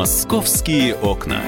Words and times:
Московские 0.00 0.94
окна. 0.94 1.42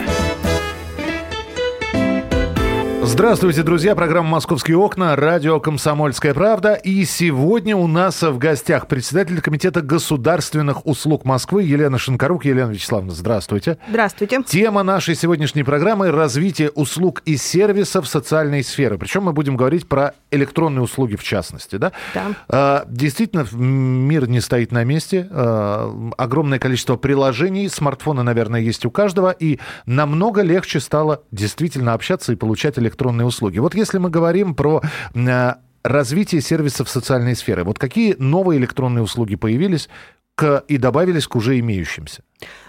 Здравствуйте, 3.13 3.63
друзья. 3.63 3.95
Программа 3.95 4.31
«Московские 4.31 4.79
окна», 4.79 5.15
радио 5.17 5.61
«Комсомольская 5.61 6.33
правда». 6.33 6.73
И 6.73 7.05
сегодня 7.05 7.77
у 7.77 7.87
нас 7.87 8.23
в 8.23 8.39
гостях 8.39 8.89
председатель 8.89 9.39
Комитета 9.43 9.83
государственных 9.83 10.87
услуг 10.87 11.27
Москвы 11.27 11.63
Елена 11.63 11.99
Шинкарук. 11.99 12.47
Елена 12.47 12.71
Вячеславовна, 12.71 13.13
здравствуйте. 13.13 13.77
Здравствуйте. 13.87 14.43
Тема 14.47 14.83
нашей 14.83 15.15
сегодняшней 15.15 15.63
программы– 15.63 16.11
развитие 16.11 16.71
услуг 16.71 17.21
и 17.27 17.37
сервисов 17.37 18.09
социальной 18.09 18.65
сферы. 18.65 18.97
Причем 18.97 19.25
мы 19.25 19.35
будем 19.35 19.59
говорить 19.59 19.87
про 19.87 20.15
электронные 20.31 20.83
услуги 20.83 21.17
в 21.17 21.23
частности. 21.23 21.77
Да? 21.77 21.93
Да. 22.15 22.23
А, 22.49 22.85
действительно, 22.89 23.47
мир 23.53 24.27
не 24.27 24.41
стоит 24.41 24.73
на 24.73 24.85
месте. 24.85 25.29
А, 25.31 26.13
огромное 26.17 26.59
количество 26.59 26.97
приложений. 26.97 27.69
Смартфоны, 27.69 28.23
наверное, 28.23 28.61
есть 28.61 28.87
у 28.87 28.91
каждого. 28.91 29.33
И 29.33 29.59
намного 29.85 30.41
легче 30.41 30.81
стало 30.81 31.25
действительно 31.31 31.93
общаться 31.93 32.33
и 32.33 32.37
получать 32.37 32.79
электронные 32.79 33.02
услуги. 33.09 33.59
Вот 33.59 33.75
если 33.75 33.99
мы 33.99 34.11
говорим 34.11 34.55
про 34.55 34.83
э, 35.15 35.55
развитие 35.83 36.41
сервисов 36.41 36.89
социальной 36.89 37.37
сферы, 37.37 37.65
вот 37.65 37.79
какие 37.79 38.15
новые 38.19 38.59
электронные 38.59 39.03
услуги 39.03 39.37
появились 39.37 39.89
к, 40.35 40.65
и 40.69 40.79
добавились 40.79 41.27
к 41.27 41.37
уже 41.37 41.59
имеющимся? 41.59 42.23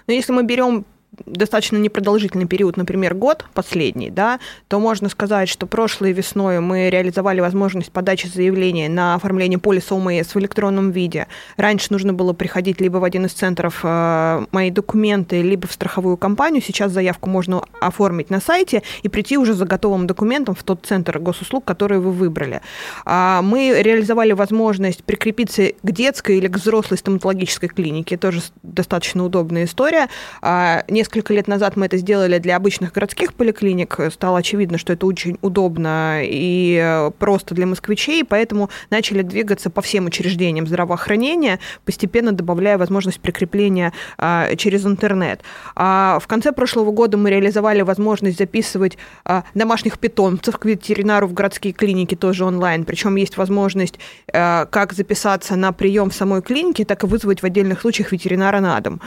Но 0.08 0.14
если 0.14 0.34
мы 0.34 0.44
берем 0.44 0.86
достаточно 1.26 1.78
непродолжительный 1.78 2.46
период, 2.46 2.78
например, 2.78 3.14
год 3.14 3.46
последний, 3.54 4.10
да, 4.10 4.40
то 4.68 4.80
можно 4.80 5.10
сказать, 5.10 5.50
что 5.50 5.68
прошлой 5.68 6.12
весной 6.12 6.60
мы 6.60 6.90
реализовали 6.90 7.40
возможность 7.40 7.92
подачи 7.92 8.28
заявления 8.28 8.90
на 8.90 9.16
оформление 9.16 9.60
полиса 9.60 9.96
ОМС 9.96 10.36
в 10.36 10.40
электронном 10.40 10.92
виде. 10.92 11.28
Раньше 11.58 11.88
нужно 11.92 12.14
было 12.14 12.34
приходить 12.34 12.82
либо 12.82 12.98
в 12.98 13.04
один 13.04 13.26
из 13.26 13.34
центров 13.34 13.82
э, 13.84 14.46
«Мои 14.52 14.72
документы», 14.72 15.42
либо 15.42 15.68
в 15.68 15.72
страховую 15.72 16.18
компанию. 16.18 16.62
Сейчас 16.62 16.92
заявку 16.92 17.30
можно 17.30 17.64
оформить 17.80 18.30
на 18.30 18.40
сайте 18.40 18.84
и 19.04 19.10
прийти 19.10 19.38
уже 19.38 19.54
за 19.54 19.66
готовым 19.66 20.08
документом 20.08 20.56
в 20.56 20.64
тот 20.64 20.86
центр 20.86 21.20
госуслуг, 21.20 21.66
который 21.66 22.00
вы 22.00 22.12
выбрали. 22.12 22.62
А 23.06 23.42
мы 23.42 23.82
реализовали 23.82 24.32
возможность 24.34 25.04
прикрепиться 25.04 25.72
к 25.82 25.92
детской 25.92 26.38
или 26.38 26.48
к 26.48 26.58
взрослой 26.58 26.98
стоматологической 26.98 27.70
клинике. 27.70 28.18
Тоже 28.18 28.42
достаточно 28.64 29.24
удобная 29.26 29.66
история. 29.66 30.08
А, 30.42 30.84
Несколько 31.04 31.34
лет 31.34 31.50
назад 31.50 31.76
мы 31.76 31.88
это 31.88 31.98
сделали 31.98 32.38
для 32.38 32.56
обычных 32.56 32.94
городских 32.94 33.34
поликлиник. 33.34 34.00
Стало 34.10 34.38
очевидно, 34.38 34.78
что 34.78 34.94
это 34.94 35.06
очень 35.06 35.38
удобно 35.42 36.22
и 36.24 36.80
э, 36.82 37.12
просто 37.20 37.54
для 37.54 37.66
москвичей, 37.66 38.24
поэтому 38.24 38.70
начали 38.90 39.22
двигаться 39.22 39.70
по 39.70 39.82
всем 39.82 40.06
учреждениям 40.06 40.66
здравоохранения, 40.66 41.60
постепенно 41.84 42.32
добавляя 42.32 42.78
возможность 42.78 43.20
прикрепления 43.20 43.92
а, 44.18 44.56
через 44.56 44.86
интернет. 44.86 45.42
А 45.76 46.20
в 46.22 46.28
конце 46.28 46.54
прошлого 46.54 46.94
года 46.94 47.18
мы 47.18 47.32
реализовали 47.32 47.82
возможность 47.82 48.38
записывать 48.38 48.98
а, 49.26 49.44
домашних 49.54 50.00
питомцев 50.00 50.58
к 50.58 50.64
ветеринару 50.64 51.28
в 51.28 51.34
городские 51.34 51.74
клиники 51.74 52.16
тоже 52.16 52.46
онлайн. 52.46 52.86
Причем 52.86 53.18
есть 53.18 53.36
возможность 53.36 54.00
а, 54.32 54.68
как 54.68 54.94
записаться 54.94 55.58
на 55.58 55.74
прием 55.74 56.12
в 56.12 56.16
самой 56.16 56.42
клинике, 56.42 56.86
так 56.86 57.04
и 57.04 57.08
вызвать 57.08 57.42
в 57.42 57.46
отдельных 57.46 57.82
случаях 57.82 58.14
ветеринара 58.14 58.62
на 58.62 58.80
дом. 58.80 59.02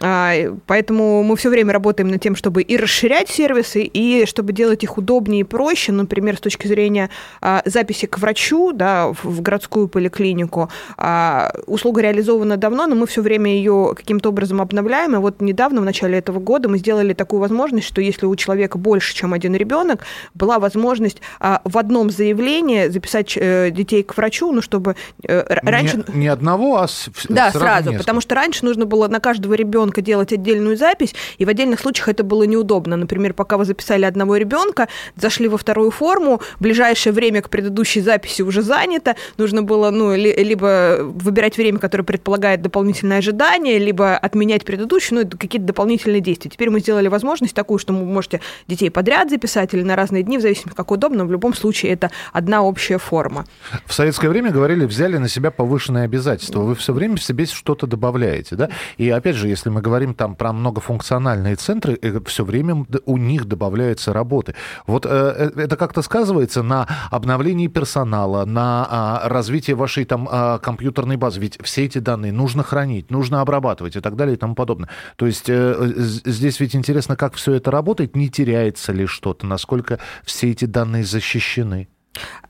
А, 0.00 0.32
поэтому 0.66 1.22
мы 1.22 1.36
все 1.36 1.50
время 1.50 1.72
работаем 1.72 2.10
над 2.10 2.20
тем, 2.22 2.36
чтобы 2.36 2.62
и 2.62 2.76
расширять 2.76 3.28
сервисы, 3.28 3.82
и 3.82 4.26
чтобы 4.26 4.52
делать 4.52 4.84
их 4.84 4.96
удобнее 4.96 5.40
и 5.40 5.44
проще. 5.44 5.92
Например, 5.92 6.36
с 6.36 6.40
точки 6.40 6.66
зрения 6.66 7.10
а, 7.40 7.62
записи 7.64 8.06
к 8.06 8.18
врачу 8.18 8.72
да, 8.72 9.12
в 9.22 9.40
городскую 9.40 9.88
поликлинику. 9.88 10.70
А, 10.96 11.52
услуга 11.66 12.02
реализована 12.02 12.56
давно, 12.56 12.86
но 12.86 12.94
мы 12.94 13.06
все 13.06 13.22
время 13.22 13.50
ее 13.50 13.92
каким-то 13.96 14.28
образом 14.28 14.60
обновляем. 14.60 15.14
И 15.16 15.18
вот 15.18 15.40
недавно, 15.40 15.80
в 15.80 15.84
начале 15.84 16.18
этого 16.18 16.38
года, 16.38 16.68
мы 16.68 16.78
сделали 16.78 17.12
такую 17.12 17.40
возможность, 17.40 17.86
что 17.86 18.00
если 18.00 18.26
у 18.26 18.36
человека 18.36 18.78
больше, 18.78 19.14
чем 19.14 19.32
один 19.32 19.54
ребенок, 19.54 20.04
была 20.34 20.58
возможность 20.58 21.20
в 21.40 21.78
одном 21.78 22.10
заявлении 22.10 22.88
записать 22.88 23.36
э, 23.36 23.70
детей 23.70 24.02
к 24.02 24.16
врачу, 24.16 24.52
ну, 24.52 24.62
чтобы 24.62 24.96
э, 25.24 25.44
раньше... 25.62 26.04
Не, 26.08 26.20
не 26.20 26.28
одного, 26.28 26.78
а 26.78 26.88
с, 26.88 27.10
да, 27.28 27.50
сразу, 27.50 27.58
сразу 27.58 27.98
потому 27.98 28.20
что 28.20 28.34
раньше 28.34 28.64
нужно 28.64 28.86
было 28.86 29.08
на 29.08 29.20
каждого 29.20 29.54
ребенка 29.54 29.87
ребенка 29.88 30.02
делать 30.02 30.32
отдельную 30.32 30.76
запись, 30.76 31.14
и 31.38 31.44
в 31.44 31.48
отдельных 31.48 31.80
случаях 31.80 32.08
это 32.08 32.22
было 32.22 32.44
неудобно. 32.44 32.96
Например, 32.96 33.32
пока 33.32 33.56
вы 33.56 33.64
записали 33.64 34.04
одного 34.04 34.36
ребенка, 34.36 34.88
зашли 35.16 35.48
во 35.48 35.56
вторую 35.56 35.90
форму, 35.90 36.40
ближайшее 36.60 37.12
время 37.12 37.40
к 37.40 37.48
предыдущей 37.48 38.00
записи 38.00 38.42
уже 38.42 38.62
занято, 38.62 39.16
нужно 39.38 39.62
было 39.62 39.90
ну, 39.90 40.14
ли, 40.14 40.32
либо 40.32 40.98
выбирать 41.00 41.56
время, 41.56 41.78
которое 41.78 42.04
предполагает 42.04 42.62
дополнительное 42.62 43.18
ожидание, 43.18 43.78
либо 43.78 44.16
отменять 44.16 44.64
предыдущую, 44.64 45.22
ну, 45.22 45.30
какие-то 45.38 45.66
дополнительные 45.66 46.20
действия. 46.20 46.50
Теперь 46.50 46.70
мы 46.70 46.80
сделали 46.80 47.08
возможность 47.08 47.54
такую, 47.54 47.78
что 47.78 47.92
вы 47.92 48.04
можете 48.04 48.40
детей 48.66 48.90
подряд 48.90 49.30
записать 49.30 49.74
или 49.74 49.82
на 49.82 49.96
разные 49.96 50.22
дни, 50.22 50.38
в 50.38 50.40
зависимости, 50.42 50.76
как 50.76 50.90
удобно, 50.90 51.24
в 51.24 51.32
любом 51.32 51.54
случае 51.54 51.92
это 51.92 52.10
одна 52.32 52.62
общая 52.62 52.98
форма. 52.98 53.46
В 53.86 53.94
советское 53.94 54.28
время 54.28 54.50
говорили, 54.50 54.84
взяли 54.84 55.16
на 55.18 55.28
себя 55.28 55.50
повышенные 55.50 56.04
обязательства. 56.04 56.60
Вы 56.60 56.74
все 56.74 56.92
время 56.92 57.16
в 57.16 57.22
себе 57.22 57.46
что-то 57.46 57.86
добавляете, 57.86 58.56
да? 58.56 58.68
И 58.98 59.08
опять 59.10 59.36
же, 59.36 59.48
если 59.48 59.70
мы 59.70 59.77
мы 59.78 59.82
говорим 59.82 60.12
там 60.12 60.34
про 60.34 60.52
многофункциональные 60.52 61.54
центры, 61.54 62.00
все 62.26 62.44
время 62.44 62.84
у 63.06 63.16
них 63.16 63.44
добавляются 63.44 64.12
работы. 64.12 64.56
Вот 64.88 65.06
э, 65.06 65.08
э, 65.08 65.60
это 65.60 65.76
как-то 65.76 66.02
сказывается 66.02 66.64
на 66.64 66.88
обновлении 67.12 67.68
персонала, 67.68 68.44
на 68.44 68.86
а, 68.90 69.28
развитии 69.28 69.70
вашей 69.70 70.04
там 70.04 70.28
а, 70.28 70.58
компьютерной 70.58 71.16
базы. 71.16 71.38
Ведь 71.38 71.58
все 71.62 71.84
эти 71.84 71.98
данные 71.98 72.32
нужно 72.32 72.64
хранить, 72.64 73.12
нужно 73.12 73.40
обрабатывать 73.40 73.94
и 73.94 74.00
так 74.00 74.16
далее 74.16 74.34
и 74.34 74.36
тому 74.36 74.56
подобное. 74.56 74.88
То 75.14 75.26
есть 75.26 75.48
э, 75.48 75.92
здесь 75.96 76.58
ведь 76.58 76.74
интересно, 76.74 77.14
как 77.14 77.34
все 77.34 77.52
это 77.54 77.70
работает, 77.70 78.16
не 78.16 78.28
теряется 78.28 78.92
ли 78.92 79.06
что-то, 79.06 79.46
насколько 79.46 80.00
все 80.24 80.50
эти 80.50 80.64
данные 80.64 81.04
защищены. 81.04 81.86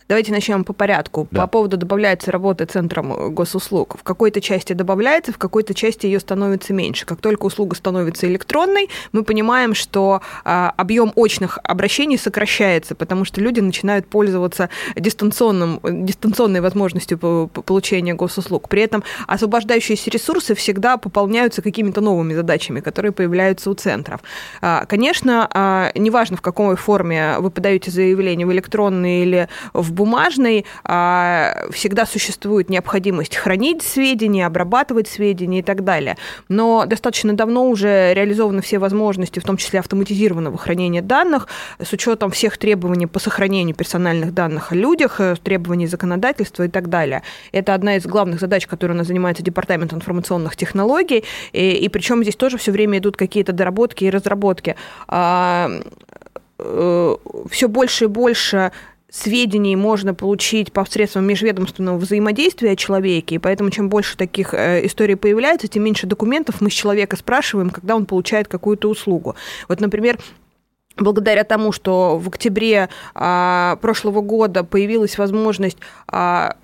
Давайте 0.08 0.32
начнем 0.32 0.64
по 0.64 0.72
порядку. 0.72 1.28
Да. 1.30 1.42
По 1.42 1.46
поводу 1.46 1.76
добавляется 1.76 2.32
работы 2.32 2.64
центром 2.64 3.34
госуслуг. 3.34 3.98
В 3.98 4.02
какой-то 4.02 4.40
части 4.40 4.72
добавляется, 4.72 5.32
в 5.34 5.38
какой-то 5.38 5.74
части 5.74 6.06
ее 6.06 6.18
становится 6.18 6.72
меньше. 6.72 7.04
Как 7.04 7.20
только 7.20 7.44
услуга 7.44 7.76
становится 7.76 8.26
электронной, 8.26 8.88
мы 9.12 9.22
понимаем, 9.22 9.74
что 9.74 10.22
а, 10.44 10.72
объем 10.78 11.12
очных 11.14 11.58
обращений 11.62 12.16
сокращается, 12.16 12.94
потому 12.94 13.26
что 13.26 13.42
люди 13.42 13.60
начинают 13.60 14.08
пользоваться 14.08 14.70
дистанционным, 14.96 15.78
дистанционной 15.84 16.62
возможностью 16.62 17.18
получения 17.18 18.14
госуслуг. 18.14 18.70
При 18.70 18.80
этом 18.80 19.04
освобождающиеся 19.26 20.10
ресурсы 20.10 20.54
всегда 20.54 20.96
пополняются 20.96 21.60
какими-то 21.60 22.00
новыми 22.00 22.32
задачами, 22.32 22.80
которые 22.80 23.12
появляются 23.12 23.68
у 23.68 23.74
центров. 23.74 24.22
А, 24.62 24.86
конечно, 24.86 25.50
а, 25.52 25.92
неважно, 25.94 26.38
в 26.38 26.40
какой 26.40 26.76
форме 26.76 27.34
вы 27.40 27.50
подаете 27.50 27.90
заявление, 27.90 28.46
в 28.46 28.52
электронной 28.52 29.20
или 29.20 29.48
в 29.74 29.97
бумажной 29.98 30.64
а, 30.84 31.66
всегда 31.70 32.06
существует 32.06 32.70
необходимость 32.70 33.36
хранить 33.36 33.82
сведения, 33.82 34.46
обрабатывать 34.46 35.08
сведения 35.08 35.58
и 35.58 35.62
так 35.62 35.84
далее. 35.84 36.16
Но 36.48 36.86
достаточно 36.86 37.32
давно 37.32 37.68
уже 37.68 38.14
реализованы 38.14 38.62
все 38.62 38.78
возможности, 38.78 39.40
в 39.40 39.44
том 39.44 39.56
числе 39.56 39.80
автоматизированного 39.80 40.56
хранения 40.56 41.02
данных, 41.02 41.48
с 41.80 41.92
учетом 41.92 42.30
всех 42.30 42.58
требований 42.58 43.06
по 43.06 43.18
сохранению 43.18 43.74
персональных 43.74 44.32
данных 44.32 44.72
о 44.72 44.74
людях, 44.74 45.20
э, 45.20 45.34
требований 45.42 45.86
законодательства 45.86 46.62
и 46.62 46.68
так 46.68 46.88
далее. 46.88 47.22
Это 47.52 47.74
одна 47.74 47.96
из 47.96 48.06
главных 48.06 48.40
задач, 48.40 48.66
которой 48.66 48.92
у 48.92 48.96
нас 48.96 49.06
занимается 49.08 49.42
Департамент 49.42 49.92
информационных 49.92 50.56
технологий, 50.56 51.24
и, 51.52 51.72
и 51.72 51.88
причем 51.88 52.22
здесь 52.22 52.36
тоже 52.36 52.56
все 52.56 52.72
время 52.72 52.98
идут 52.98 53.16
какие-то 53.16 53.52
доработки 53.52 54.04
и 54.04 54.10
разработки 54.10 54.76
а, 55.08 55.70
э, 56.58 57.16
все 57.50 57.68
больше 57.68 58.04
и 58.04 58.08
больше 58.08 58.72
сведений 59.10 59.76
можно 59.76 60.14
получить 60.14 60.72
посредством 60.72 61.26
межведомственного 61.26 61.96
взаимодействия 61.96 62.72
о 62.72 62.76
человеке, 62.76 63.36
и 63.36 63.38
поэтому 63.38 63.70
чем 63.70 63.88
больше 63.88 64.16
таких 64.16 64.52
э, 64.52 64.84
историй 64.86 65.16
появляется, 65.16 65.68
тем 65.68 65.84
меньше 65.84 66.06
документов 66.06 66.60
мы 66.60 66.70
с 66.70 66.74
человека 66.74 67.16
спрашиваем, 67.16 67.70
когда 67.70 67.96
он 67.96 68.06
получает 68.06 68.48
какую-то 68.48 68.88
услугу. 68.88 69.34
Вот, 69.68 69.80
например, 69.80 70.18
благодаря 70.96 71.44
тому, 71.44 71.72
что 71.72 72.18
в 72.18 72.28
октябре 72.28 72.88
а, 73.14 73.76
прошлого 73.80 74.20
года 74.20 74.64
появилась 74.64 75.16
возможность 75.16 75.78
а, 76.08 76.56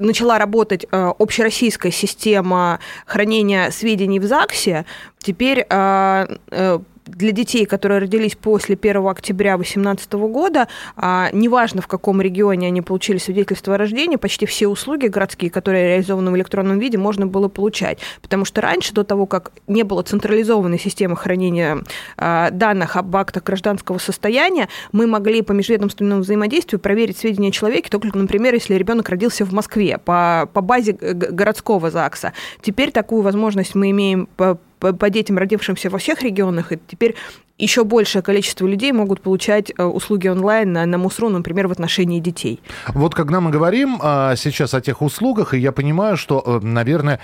начала 0.00 0.38
работать 0.38 0.86
а, 0.90 1.14
общероссийская 1.18 1.92
система 1.92 2.80
хранения 3.06 3.70
сведений 3.70 4.18
в 4.18 4.24
ЗАГСе, 4.24 4.86
теперь 5.18 5.66
а, 5.68 6.26
э, 6.50 6.78
для 7.10 7.32
детей, 7.32 7.66
которые 7.66 8.00
родились 8.00 8.36
после 8.36 8.76
1 8.76 9.06
октября 9.06 9.56
2018 9.56 10.12
года, 10.28 10.68
а, 10.96 11.30
неважно 11.32 11.82
в 11.82 11.86
каком 11.86 12.20
регионе 12.20 12.68
они 12.68 12.82
получили 12.82 13.18
свидетельство 13.18 13.74
о 13.74 13.78
рождении, 13.78 14.16
почти 14.16 14.46
все 14.46 14.68
услуги 14.68 15.06
городские, 15.06 15.50
которые 15.50 15.88
реализованы 15.88 16.30
в 16.30 16.36
электронном 16.36 16.78
виде, 16.78 16.98
можно 16.98 17.26
было 17.26 17.48
получать. 17.48 17.98
Потому 18.22 18.44
что 18.44 18.60
раньше, 18.60 18.92
до 18.94 19.04
того, 19.04 19.26
как 19.26 19.52
не 19.66 19.82
было 19.82 20.02
централизованной 20.02 20.78
системы 20.78 21.16
хранения 21.16 21.82
а, 22.16 22.50
данных 22.50 22.96
об 22.96 23.14
актах 23.16 23.44
гражданского 23.44 23.98
состояния, 23.98 24.68
мы 24.92 25.06
могли 25.06 25.42
по 25.42 25.52
межведомственному 25.52 26.22
взаимодействию 26.22 26.80
проверить 26.80 27.18
сведения 27.18 27.48
о 27.48 27.52
человеке 27.52 27.90
только, 27.90 28.16
например, 28.16 28.54
если 28.54 28.74
ребенок 28.74 29.08
родился 29.08 29.44
в 29.44 29.52
Москве 29.52 29.98
по, 29.98 30.48
по 30.52 30.60
базе 30.60 30.92
городского 30.92 31.90
ЗАГСа. 31.90 32.32
Теперь 32.62 32.92
такую 32.92 33.22
возможность 33.22 33.74
мы 33.74 33.90
имеем 33.90 34.28
по 34.36 34.58
по, 34.80 35.10
детям, 35.10 35.38
родившимся 35.38 35.90
во 35.90 35.98
всех 35.98 36.22
регионах, 36.22 36.72
и 36.72 36.78
теперь 36.88 37.14
еще 37.58 37.84
большее 37.84 38.22
количество 38.22 38.66
людей 38.66 38.92
могут 38.92 39.20
получать 39.20 39.70
э, 39.76 39.84
услуги 39.84 40.28
онлайн 40.28 40.72
на, 40.72 40.86
на 40.86 40.98
МУСРУ, 40.98 41.28
например, 41.28 41.68
в 41.68 41.72
отношении 41.72 42.18
детей. 42.18 42.60
Вот 42.88 43.14
когда 43.14 43.40
мы 43.40 43.50
говорим 43.50 43.98
а, 44.00 44.34
сейчас 44.36 44.74
о 44.74 44.80
тех 44.80 45.02
услугах, 45.02 45.54
и 45.54 45.58
я 45.58 45.70
понимаю, 45.72 46.16
что, 46.16 46.42
э, 46.44 46.64
наверное, 46.64 47.20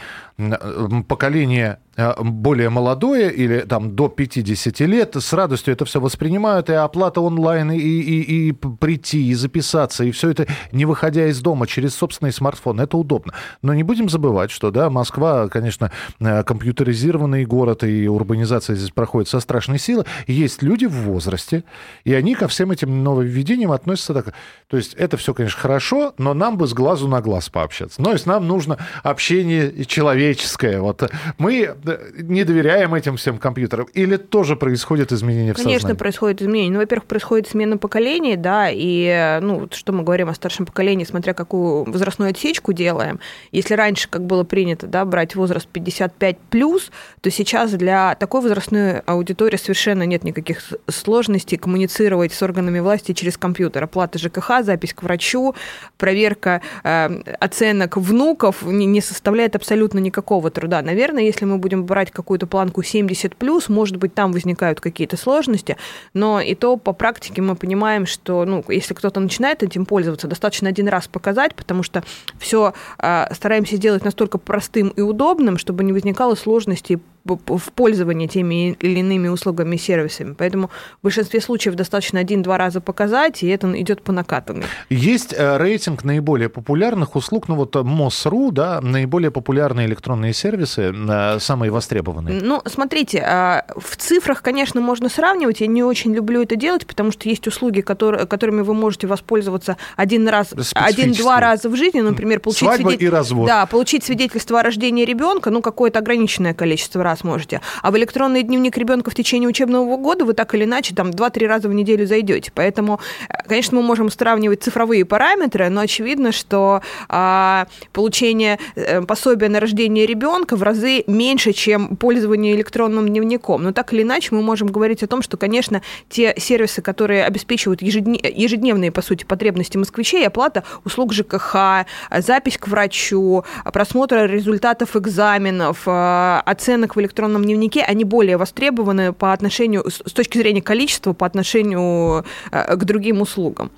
поколение 1.08 1.78
Э, 1.78 1.85
более 1.96 2.68
молодое 2.68 3.32
или 3.32 3.60
там 3.60 3.96
до 3.96 4.08
50 4.08 4.80
лет 4.80 5.16
с 5.16 5.32
радостью 5.32 5.72
это 5.72 5.84
все 5.84 6.00
воспринимают, 6.00 6.68
и 6.68 6.74
оплата 6.74 7.20
онлайн, 7.20 7.70
и, 7.72 7.78
и, 7.78 8.48
и 8.48 8.52
прийти, 8.52 9.28
и 9.28 9.34
записаться, 9.34 10.04
и 10.04 10.10
все 10.10 10.30
это 10.30 10.46
не 10.72 10.84
выходя 10.84 11.26
из 11.26 11.40
дома 11.40 11.66
через 11.66 11.94
собственный 11.94 12.32
смартфон. 12.32 12.80
Это 12.80 12.96
удобно. 12.96 13.32
Но 13.62 13.72
не 13.74 13.82
будем 13.82 14.08
забывать, 14.08 14.50
что 14.50 14.70
да, 14.70 14.90
Москва, 14.90 15.48
конечно, 15.48 15.90
э, 16.20 16.42
компьютеризированный 16.42 17.46
город, 17.46 17.84
и 17.84 18.08
урбанизация 18.08 18.76
здесь 18.76 18.90
проходит 18.90 19.28
со 19.28 19.40
страшной 19.40 19.78
силой. 19.78 20.04
Есть 20.26 20.62
люди 20.62 20.84
в 20.84 20.92
возрасте, 20.92 21.64
и 22.04 22.12
они 22.12 22.34
ко 22.34 22.48
всем 22.48 22.70
этим 22.70 23.02
нововведениям 23.02 23.72
относятся 23.72 24.14
так. 24.14 24.34
То 24.68 24.76
есть 24.76 24.94
это 24.94 25.16
все, 25.16 25.32
конечно, 25.32 25.60
хорошо, 25.60 26.14
но 26.18 26.34
нам 26.34 26.58
бы 26.58 26.66
с 26.66 26.74
глазу 26.74 27.08
на 27.08 27.20
глаз 27.20 27.48
пообщаться. 27.48 28.00
Ну, 28.00 28.06
то 28.06 28.12
есть 28.12 28.26
нам 28.26 28.46
нужно 28.46 28.78
общение 29.02 29.84
человеческое. 29.84 30.80
Вот 30.80 31.10
мы 31.38 31.74
не 32.16 32.44
доверяем 32.44 32.94
этим 32.94 33.16
всем 33.16 33.38
компьютерам? 33.38 33.86
Или 33.94 34.16
тоже 34.16 34.56
происходит 34.56 35.12
изменение 35.12 35.54
в 35.54 35.56
Конечно, 35.56 35.80
сознании? 35.80 35.98
происходит 35.98 36.42
изменение. 36.42 36.72
Ну, 36.72 36.78
во-первых, 36.78 37.06
происходит 37.06 37.48
смена 37.48 37.78
поколений, 37.78 38.36
да, 38.36 38.68
и, 38.70 39.38
ну, 39.40 39.68
что 39.72 39.92
мы 39.92 40.02
говорим 40.02 40.28
о 40.28 40.34
старшем 40.34 40.66
поколении, 40.66 41.04
смотря 41.04 41.34
какую 41.34 41.84
возрастную 41.90 42.30
отсечку 42.30 42.72
делаем. 42.72 43.20
Если 43.52 43.74
раньше, 43.74 44.08
как 44.08 44.24
было 44.24 44.44
принято, 44.44 44.86
да, 44.86 45.04
брать 45.04 45.34
возраст 45.34 45.66
55 45.68 46.38
плюс, 46.50 46.90
то 47.20 47.30
сейчас 47.30 47.72
для 47.72 48.14
такой 48.14 48.42
возрастной 48.42 49.00
аудитории 49.00 49.56
совершенно 49.56 50.04
нет 50.04 50.24
никаких 50.24 50.62
сложностей 50.88 51.58
коммуницировать 51.58 52.32
с 52.32 52.42
органами 52.42 52.80
власти 52.80 53.12
через 53.12 53.36
компьютер. 53.36 53.84
Оплата 53.84 54.18
ЖКХ, 54.18 54.62
запись 54.62 54.94
к 54.94 55.02
врачу, 55.02 55.54
проверка 55.98 56.62
э, 56.84 57.20
оценок 57.40 57.96
внуков 57.96 58.62
не, 58.62 58.86
не 58.86 59.00
составляет 59.00 59.56
абсолютно 59.56 59.98
никакого 59.98 60.50
труда. 60.50 60.82
Наверное, 60.82 61.22
если 61.22 61.44
мы 61.44 61.58
будем 61.58 61.75
будем 61.76 61.86
брать 61.86 62.10
какую-то 62.10 62.46
планку 62.46 62.82
70 62.82 63.36
плюс, 63.36 63.68
может 63.68 63.96
быть, 63.96 64.14
там 64.14 64.32
возникают 64.32 64.80
какие-то 64.80 65.16
сложности, 65.16 65.76
но 66.14 66.40
и 66.40 66.54
то 66.54 66.76
по 66.76 66.92
практике 66.92 67.42
мы 67.42 67.54
понимаем, 67.54 68.06
что, 68.06 68.44
ну, 68.44 68.64
если 68.68 68.94
кто-то 68.94 69.20
начинает 69.20 69.62
этим 69.62 69.86
пользоваться, 69.86 70.28
достаточно 70.28 70.68
один 70.68 70.88
раз 70.88 71.08
показать, 71.08 71.54
потому 71.54 71.82
что 71.82 72.02
все 72.38 72.72
э, 72.98 73.34
стараемся 73.34 73.76
сделать 73.76 74.04
настолько 74.04 74.38
простым 74.38 74.88
и 74.88 75.00
удобным, 75.00 75.58
чтобы 75.58 75.84
не 75.84 75.92
возникало 75.92 76.34
сложностей 76.34 76.98
в 77.26 77.72
пользовании 77.72 78.26
теми 78.26 78.72
или 78.72 79.00
иными 79.00 79.28
услугами 79.28 79.76
и 79.76 79.78
сервисами. 79.78 80.34
Поэтому 80.36 80.70
в 81.00 81.04
большинстве 81.04 81.40
случаев 81.40 81.74
достаточно 81.74 82.20
один-два 82.20 82.58
раза 82.58 82.80
показать, 82.80 83.42
и 83.42 83.48
это 83.48 83.80
идет 83.80 84.02
по 84.02 84.12
накатанной. 84.12 84.64
Есть 84.90 85.34
э, 85.36 85.56
рейтинг 85.56 86.04
наиболее 86.04 86.48
популярных 86.48 87.16
услуг, 87.16 87.48
ну 87.48 87.56
вот 87.56 87.76
э, 87.76 87.82
МОСРУ, 87.82 88.50
да, 88.52 88.80
наиболее 88.80 89.30
популярные 89.30 89.86
электронные 89.86 90.32
сервисы, 90.32 90.92
э, 90.92 91.38
самые 91.40 91.70
востребованные. 91.70 92.40
Ну, 92.42 92.62
смотрите, 92.66 93.20
а, 93.20 93.64
в 93.76 93.96
цифрах, 93.96 94.42
конечно, 94.42 94.80
можно 94.80 95.08
сравнивать, 95.08 95.60
я 95.60 95.66
не 95.66 95.82
очень 95.82 96.14
люблю 96.14 96.42
это 96.42 96.56
делать, 96.56 96.86
потому 96.86 97.12
что 97.12 97.28
есть 97.28 97.46
услуги, 97.46 97.80
которые, 97.80 98.26
которыми 98.26 98.62
вы 98.62 98.74
можете 98.74 99.06
воспользоваться 99.06 99.76
один 99.96 100.28
раз, 100.28 100.54
один-два 100.74 101.40
раза 101.40 101.68
в 101.68 101.76
жизни, 101.76 102.00
например, 102.00 102.40
получить, 102.40 102.60
Свадьба 102.60 102.90
свидетель... 102.90 103.06
и 103.06 103.10
развод. 103.10 103.46
Да, 103.46 103.66
получить 103.66 104.04
свидетельство 104.04 104.60
о 104.60 104.62
рождении 104.62 105.04
ребенка, 105.04 105.50
ну, 105.50 105.62
какое-то 105.62 105.98
ограниченное 105.98 106.54
количество 106.54 107.02
раз 107.02 107.15
можете. 107.24 107.60
А 107.82 107.90
в 107.90 107.96
электронный 107.96 108.42
дневник 108.42 108.76
ребенка 108.76 109.10
в 109.10 109.14
течение 109.14 109.48
учебного 109.48 109.96
года 109.96 110.24
вы 110.24 110.34
так 110.34 110.54
или 110.54 110.64
иначе 110.64 110.94
там 110.94 111.10
2-3 111.10 111.46
раза 111.46 111.68
в 111.68 111.74
неделю 111.74 112.06
зайдете. 112.06 112.52
Поэтому, 112.54 113.00
э, 113.28 113.34
конечно, 113.46 113.76
мы 113.76 113.82
можем 113.82 114.10
сравнивать 114.10 114.62
цифровые 114.62 115.04
параметры, 115.04 115.68
но 115.68 115.80
очевидно, 115.82 116.32
что 116.32 116.82
а, 117.08 117.66
получение 117.92 118.58
э, 118.74 119.02
пособия 119.02 119.48
на 119.48 119.60
рождение 119.60 120.06
ребенка 120.06 120.56
в 120.56 120.62
разы 120.62 121.04
меньше, 121.06 121.52
чем 121.52 121.96
пользование 121.96 122.54
электронным 122.54 123.08
дневником. 123.08 123.62
Но 123.62 123.72
так 123.72 123.92
или 123.92 124.02
иначе 124.02 124.34
мы 124.34 124.42
можем 124.42 124.68
говорить 124.68 125.02
о 125.02 125.06
том, 125.06 125.22
что, 125.22 125.36
конечно, 125.36 125.82
те 126.08 126.34
сервисы, 126.38 126.82
которые 126.82 127.24
обеспечивают 127.24 127.82
ежедневные, 127.82 128.92
по 128.92 129.02
сути, 129.02 129.24
потребности 129.24 129.76
москвичей, 129.76 130.26
оплата 130.26 130.64
услуг 130.84 131.12
ЖКХ, 131.12 131.86
запись 132.10 132.58
к 132.58 132.68
врачу, 132.68 133.44
просмотр 133.72 134.26
результатов 134.30 134.96
экзаменов, 134.96 135.82
э, 135.86 136.42
оценок 136.44 136.96
в 136.96 137.00
электронном 137.06 137.44
дневнике, 137.44 137.82
они 137.82 138.04
более 138.04 138.36
востребованы 138.36 139.12
по 139.12 139.32
отношению, 139.32 139.88
с 139.88 140.12
точки 140.12 140.38
зрения 140.38 140.62
количества, 140.62 141.12
по 141.12 141.26
отношению 141.26 142.24
э, 142.50 142.76
к 142.76 142.84
другим 142.84 143.20
услугам. 143.20 143.70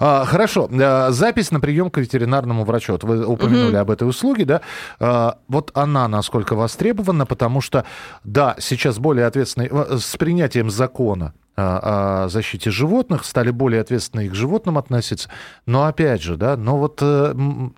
А, 0.00 0.24
хорошо. 0.24 0.68
Э, 0.70 1.10
запись 1.10 1.50
на 1.50 1.60
прием 1.60 1.90
к 1.90 1.98
ветеринарному 1.98 2.64
врачу. 2.64 2.92
Вот 2.92 3.04
вы 3.04 3.26
упомянули 3.26 3.74
угу. 3.74 3.78
об 3.78 3.90
этой 3.90 4.08
услуге, 4.08 4.44
да? 4.44 4.60
А, 5.00 5.38
вот 5.48 5.70
она 5.74 6.08
насколько 6.08 6.54
востребована, 6.54 7.26
потому 7.26 7.60
что, 7.60 7.84
да, 8.22 8.56
сейчас 8.58 8.98
более 8.98 9.26
ответственный 9.26 9.68
э, 9.70 9.98
с 9.98 10.16
принятием 10.16 10.70
закона 10.70 11.34
о 11.56 12.26
защите 12.30 12.72
животных, 12.72 13.24
стали 13.24 13.50
более 13.50 13.80
ответственно 13.80 14.22
и 14.22 14.28
к 14.28 14.34
животным 14.34 14.76
относиться. 14.76 15.28
Но 15.66 15.84
опять 15.84 16.20
же, 16.20 16.36
да, 16.36 16.56
но 16.56 16.78
вот 16.78 17.00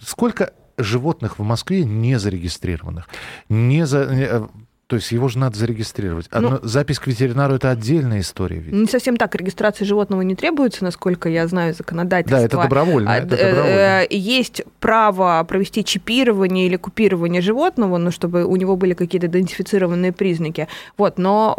сколько 0.00 0.53
животных 0.79 1.38
в 1.38 1.43
Москве 1.43 1.85
не 1.85 2.19
зарегистрированных, 2.19 3.08
не 3.49 3.87
за, 3.87 4.49
то 4.86 4.96
есть 4.96 5.10
его 5.10 5.26
же 5.26 5.38
надо 5.38 5.58
зарегистрировать. 5.58 6.28
Одно, 6.30 6.50
ну, 6.50 6.58
запись 6.62 7.00
к 7.00 7.08
ветеринару 7.08 7.54
это 7.54 7.70
отдельная 7.70 8.20
история. 8.20 8.58
Ведь. 8.58 8.72
Не 8.72 8.86
совсем 8.86 9.16
так. 9.16 9.34
Регистрация 9.34 9.84
животного 9.84 10.22
не 10.22 10.36
требуется, 10.36 10.84
насколько 10.84 11.28
я 11.28 11.48
знаю, 11.48 11.74
законодательство. 11.74 12.38
Да, 12.38 12.44
это 12.44 12.56
добровольно. 12.56 13.12
А, 13.12 13.16
это 13.16 13.34
э, 13.34 13.50
добровольно. 13.50 14.06
Есть 14.10 14.62
право 14.78 15.42
провести 15.42 15.84
чипирование 15.84 16.66
или 16.66 16.76
купирование 16.76 17.42
животного, 17.42 17.98
ну, 17.98 18.12
чтобы 18.12 18.44
у 18.44 18.54
него 18.54 18.76
были 18.76 18.94
какие-то 18.94 19.26
идентифицированные 19.26 20.12
признаки. 20.12 20.68
Вот, 20.96 21.18
но 21.18 21.56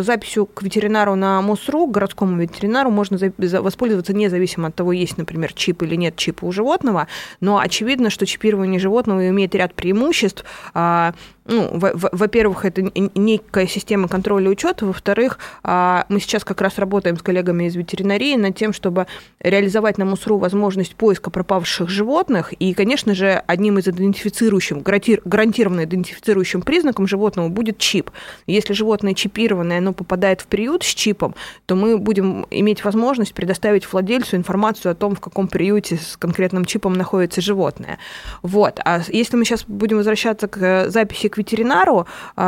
записью 0.00 0.44
к 0.44 0.62
ветеринару 0.62 1.14
на 1.14 1.40
МОСРУ, 1.40 1.86
городскому 1.86 2.36
ветеринару, 2.36 2.90
можно 2.90 3.18
воспользоваться 3.38 4.12
независимо 4.12 4.68
от 4.68 4.74
того, 4.74 4.92
есть, 4.92 5.16
например, 5.16 5.54
чип 5.54 5.82
или 5.82 5.94
нет 5.94 6.16
чипа 6.16 6.44
у 6.44 6.52
животного. 6.52 7.06
Но 7.40 7.58
очевидно, 7.58 8.10
что 8.10 8.26
чипирование 8.26 8.78
животного 8.78 9.26
имеет 9.30 9.54
ряд 9.54 9.72
преимуществ 9.72 10.44
а, 10.74 11.14
ну, 11.50 11.68
во-первых, 11.72 12.49
это 12.64 12.82
некая 13.14 13.66
система 13.66 14.08
контроля 14.08 14.46
и 14.46 14.48
учета, 14.48 14.86
во-вторых, 14.86 15.38
а, 15.62 16.06
мы 16.08 16.20
сейчас 16.20 16.44
как 16.44 16.60
раз 16.60 16.78
работаем 16.78 17.16
с 17.16 17.22
коллегами 17.22 17.64
из 17.64 17.76
ветеринарии 17.76 18.36
над 18.36 18.56
тем, 18.56 18.72
чтобы 18.72 19.06
реализовать 19.40 19.98
на 19.98 20.04
МУСРУ 20.04 20.38
возможность 20.38 20.94
поиска 20.94 21.30
пропавших 21.30 21.88
животных, 21.88 22.52
и, 22.52 22.74
конечно 22.74 23.14
же, 23.14 23.42
одним 23.46 23.78
из 23.78 23.88
идентифицирующим, 23.88 24.82
гарантированно 24.82 25.84
идентифицирующим 25.84 26.62
признаком 26.62 27.06
животного 27.06 27.48
будет 27.48 27.78
чип. 27.78 28.10
Если 28.46 28.72
животное 28.72 29.14
чипированное, 29.14 29.78
оно 29.78 29.92
попадает 29.92 30.40
в 30.40 30.46
приют 30.46 30.82
с 30.82 30.94
чипом, 30.94 31.34
то 31.66 31.76
мы 31.76 31.98
будем 31.98 32.46
иметь 32.50 32.84
возможность 32.84 33.34
предоставить 33.34 33.90
владельцу 33.90 34.36
информацию 34.36 34.92
о 34.92 34.94
том, 34.94 35.14
в 35.14 35.20
каком 35.20 35.48
приюте 35.48 35.96
с 35.96 36.16
конкретным 36.16 36.64
чипом 36.64 36.94
находится 36.94 37.40
животное. 37.40 37.98
Вот. 38.42 38.80
А 38.84 39.00
если 39.08 39.36
мы 39.36 39.44
сейчас 39.44 39.64
будем 39.66 39.98
возвращаться 39.98 40.48
к 40.48 40.90
записи 40.90 41.28
к 41.28 41.38
ветеринару, 41.38 42.06
а, 42.36 42.39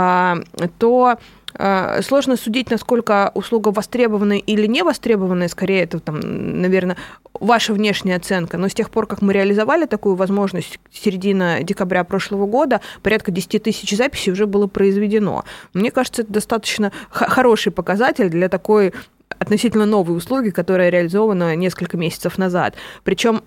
то 0.79 1.19
а, 1.55 2.01
Сложно 2.03 2.37
судить, 2.37 2.71
насколько 2.71 3.31
услуга 3.35 3.69
востребованная 3.69 4.39
или 4.39 4.67
не 4.67 4.83
востребованная, 4.83 5.49
скорее 5.49 5.83
это, 5.83 6.01
там, 6.01 6.21
наверное, 6.21 6.97
ваша 7.35 7.73
внешняя 7.75 8.17
оценка. 8.17 8.59
Но 8.59 8.69
с 8.69 8.75
тех 8.75 8.91
пор, 8.91 9.07
как 9.07 9.23
мы 9.23 9.33
реализовали 9.33 9.87
такую 9.87 10.15
возможность, 10.15 10.79
середина 10.91 11.63
декабря 11.63 12.05
прошлого 12.05 12.47
года, 12.47 12.81
порядка 13.03 13.31
10 13.31 13.63
тысяч 13.63 13.97
записей 13.97 14.33
уже 14.33 14.47
было 14.47 14.67
произведено. 14.67 15.45
Мне 15.75 15.91
кажется, 15.91 16.23
это 16.23 16.33
достаточно 16.33 16.93
хороший 17.11 17.73
показатель 17.73 18.29
для 18.29 18.49
такой 18.49 18.95
относительно 19.39 19.87
новой 19.87 20.17
услуги, 20.17 20.51
которая 20.51 20.91
реализована 20.91 21.57
несколько 21.57 21.97
месяцев 21.97 22.39
назад. 22.39 22.77
Причем 23.03 23.43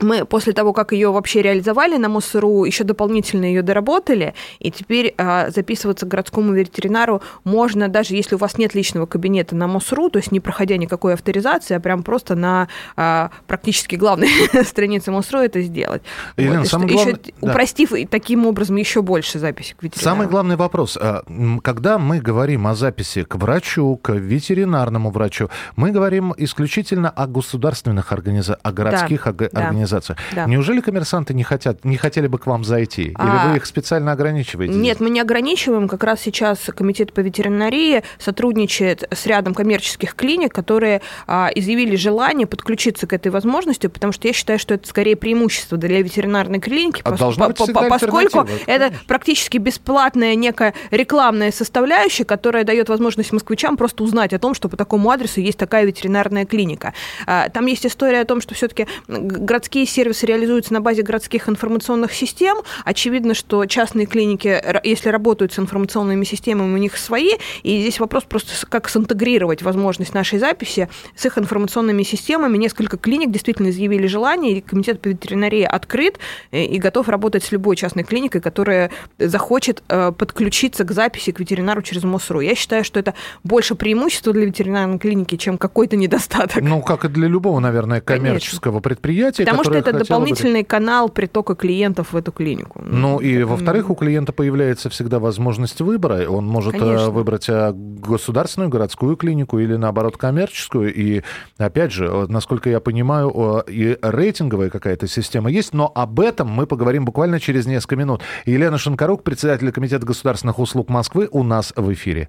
мы 0.00 0.24
после 0.24 0.52
того, 0.52 0.72
как 0.72 0.92
ее 0.92 1.10
вообще 1.10 1.42
реализовали 1.42 1.96
на 1.96 2.08
МОСРУ, 2.08 2.64
еще 2.64 2.84
дополнительно 2.84 3.44
ее 3.44 3.62
доработали, 3.62 4.34
и 4.58 4.70
теперь 4.70 5.14
а, 5.16 5.50
записываться 5.50 6.06
к 6.06 6.08
городскому 6.08 6.52
ветеринару 6.52 7.22
можно, 7.44 7.88
даже 7.88 8.14
если 8.14 8.34
у 8.34 8.38
вас 8.38 8.58
нет 8.58 8.74
личного 8.74 9.06
кабинета 9.06 9.56
на 9.56 9.66
МОСРУ, 9.66 10.10
то 10.10 10.18
есть 10.18 10.32
не 10.32 10.40
проходя 10.40 10.76
никакой 10.76 11.14
авторизации, 11.14 11.74
а 11.74 11.80
прям 11.80 12.02
просто 12.02 12.34
на 12.34 12.68
а, 12.96 13.30
практически 13.46 13.96
главной 13.96 14.28
странице 14.64 15.10
МОСРУ 15.10 15.40
это 15.40 15.62
сделать. 15.62 16.02
Елена, 16.36 16.60
вот, 16.60 16.68
самое 16.68 16.92
главное... 16.92 17.14
еще, 17.14 17.32
да. 17.40 17.50
Упростив 17.50 17.92
таким 18.10 18.46
образом 18.46 18.76
еще 18.76 19.02
больше 19.02 19.38
записи 19.38 19.74
к 19.74 19.82
ветеринару. 19.82 20.16
Самый 20.16 20.28
главный 20.28 20.56
вопрос. 20.56 20.98
А, 21.00 21.22
когда 21.62 21.98
мы 21.98 22.20
говорим 22.20 22.66
о 22.66 22.74
записи 22.74 23.24
к 23.24 23.36
врачу, 23.36 23.96
к 23.96 24.12
ветеринарному 24.12 25.10
врачу, 25.10 25.48
мы 25.76 25.90
говорим 25.90 26.34
исключительно 26.36 27.10
о 27.10 27.26
государственных 27.26 28.12
организациях, 28.12 28.60
о 28.62 28.72
городских 28.72 29.24
да, 29.24 29.46
организациях 29.46 29.85
организациях. 29.86 30.18
Да. 30.34 30.46
Неужели 30.46 30.80
коммерсанты 30.80 31.34
не 31.34 31.42
хотят, 31.42 31.84
не 31.84 31.96
хотели 31.96 32.26
бы 32.26 32.38
к 32.38 32.46
вам 32.46 32.64
зайти? 32.64 33.02
Или 33.02 33.14
а... 33.16 33.48
вы 33.50 33.56
их 33.56 33.66
специально 33.66 34.12
ограничиваете? 34.12 34.74
Нет, 34.74 35.00
мы 35.00 35.10
не 35.10 35.20
ограничиваем. 35.20 35.88
Как 35.88 36.04
раз 36.04 36.20
сейчас 36.20 36.58
комитет 36.76 37.12
по 37.12 37.20
ветеринарии 37.20 38.02
сотрудничает 38.18 39.04
с 39.12 39.26
рядом 39.26 39.54
коммерческих 39.54 40.14
клиник, 40.14 40.52
которые 40.52 41.00
а, 41.26 41.50
изъявили 41.54 41.96
желание 41.96 42.46
подключиться 42.46 43.06
к 43.06 43.12
этой 43.12 43.28
возможности, 43.28 43.86
потому 43.86 44.12
что 44.12 44.28
я 44.28 44.34
считаю, 44.34 44.58
что 44.58 44.74
это 44.74 44.88
скорее 44.88 45.16
преимущество 45.16 45.78
для 45.78 46.02
ветеринарной 46.02 46.60
клиники, 46.60 47.02
а 47.04 47.12
пос- 47.12 47.54
по- 47.54 47.72
по- 47.72 47.88
поскольку 47.88 48.46
это 48.66 48.92
практически 49.06 49.58
бесплатная 49.58 50.34
некая 50.34 50.74
рекламная 50.90 51.52
составляющая, 51.52 52.24
которая 52.24 52.64
дает 52.64 52.88
возможность 52.88 53.32
москвичам 53.32 53.76
просто 53.76 54.02
узнать 54.02 54.32
о 54.32 54.38
том, 54.38 54.54
что 54.54 54.68
по 54.68 54.76
такому 54.76 55.10
адресу 55.10 55.40
есть 55.40 55.58
такая 55.58 55.84
ветеринарная 55.84 56.44
клиника. 56.44 56.92
А, 57.26 57.48
там 57.48 57.66
есть 57.66 57.86
история 57.86 58.20
о 58.20 58.24
том, 58.24 58.40
что 58.40 58.54
все-таки 58.54 58.86
городские 59.08 59.75
сервисы 59.84 60.26
реализуются 60.26 60.72
на 60.72 60.80
базе 60.80 61.02
городских 61.02 61.48
информационных 61.48 62.12
систем. 62.12 62.58
Очевидно, 62.84 63.34
что 63.34 63.66
частные 63.66 64.06
клиники, 64.06 64.62
если 64.84 65.08
работают 65.10 65.52
с 65.52 65.58
информационными 65.58 66.24
системами, 66.24 66.74
у 66.74 66.78
них 66.78 66.96
свои. 66.96 67.32
И 67.62 67.80
здесь 67.80 68.00
вопрос 68.00 68.24
просто, 68.24 68.66
как 68.66 68.88
синтегрировать 68.88 69.62
возможность 69.62 70.14
нашей 70.14 70.38
записи 70.38 70.88
с 71.14 71.26
их 71.26 71.38
информационными 71.38 72.02
системами. 72.02 72.56
Несколько 72.56 72.96
клиник 72.96 73.30
действительно 73.30 73.70
изъявили 73.70 74.06
желание, 74.06 74.58
и 74.58 74.60
комитет 74.60 75.00
по 75.00 75.08
ветеринарии 75.08 75.62
открыт 75.62 76.18
э, 76.50 76.64
и 76.64 76.78
готов 76.78 77.08
работать 77.08 77.44
с 77.44 77.52
любой 77.52 77.76
частной 77.76 78.04
клиникой, 78.04 78.40
которая 78.40 78.90
захочет 79.18 79.82
э, 79.88 80.12
подключиться 80.12 80.84
к 80.84 80.92
записи 80.92 81.32
к 81.32 81.40
ветеринару 81.40 81.82
через 81.82 82.04
МОСРУ. 82.04 82.40
Я 82.40 82.54
считаю, 82.54 82.84
что 82.84 83.00
это 83.00 83.14
больше 83.44 83.74
преимущество 83.74 84.32
для 84.32 84.46
ветеринарной 84.46 84.98
клиники, 84.98 85.36
чем 85.36 85.58
какой-то 85.58 85.96
недостаток. 85.96 86.62
Ну, 86.62 86.82
как 86.82 87.04
и 87.04 87.08
для 87.08 87.28
любого, 87.28 87.60
наверное, 87.60 88.00
коммерческого 88.00 88.80
Конечно. 88.80 88.80
предприятия. 88.80 89.44
Потому 89.44 89.64
что 89.66 89.78
это 89.78 89.92
дополнительный 89.92 90.62
бы... 90.62 90.66
канал 90.66 91.08
притока 91.08 91.54
клиентов 91.54 92.12
в 92.12 92.16
эту 92.16 92.32
клинику. 92.32 92.82
Ну, 92.84 93.18
и, 93.18 93.42
во-вторых, 93.42 93.90
у 93.90 93.94
клиента 93.94 94.32
появляется 94.32 94.90
всегда 94.90 95.18
возможность 95.18 95.80
выбора. 95.80 96.28
Он 96.28 96.46
может 96.46 96.74
э, 96.74 96.78
Конечно. 96.78 97.10
выбрать 97.10 97.48
государственную 97.48 98.70
городскую 98.70 99.16
клинику 99.16 99.58
или, 99.58 99.76
наоборот, 99.76 100.16
коммерческую. 100.16 100.94
И, 100.94 101.22
опять 101.58 101.92
же, 101.92 102.26
насколько 102.28 102.70
я 102.70 102.80
понимаю, 102.80 103.64
и 103.66 103.98
рейтинговая 104.02 104.70
какая-то 104.70 105.06
система 105.06 105.50
есть, 105.50 105.74
но 105.74 105.90
об 105.94 106.20
этом 106.20 106.48
мы 106.48 106.66
поговорим 106.66 107.04
буквально 107.04 107.40
через 107.40 107.66
несколько 107.66 107.96
минут. 107.96 108.22
Елена 108.44 108.78
Шинкарук, 108.78 109.22
председатель 109.22 109.70
Комитета 109.72 110.06
государственных 110.06 110.58
услуг 110.58 110.88
Москвы, 110.88 111.28
у 111.30 111.42
нас 111.42 111.72
в 111.76 111.92
эфире. 111.92 112.28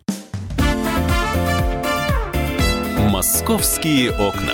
«Московские 3.09 4.11
окна». 4.11 4.53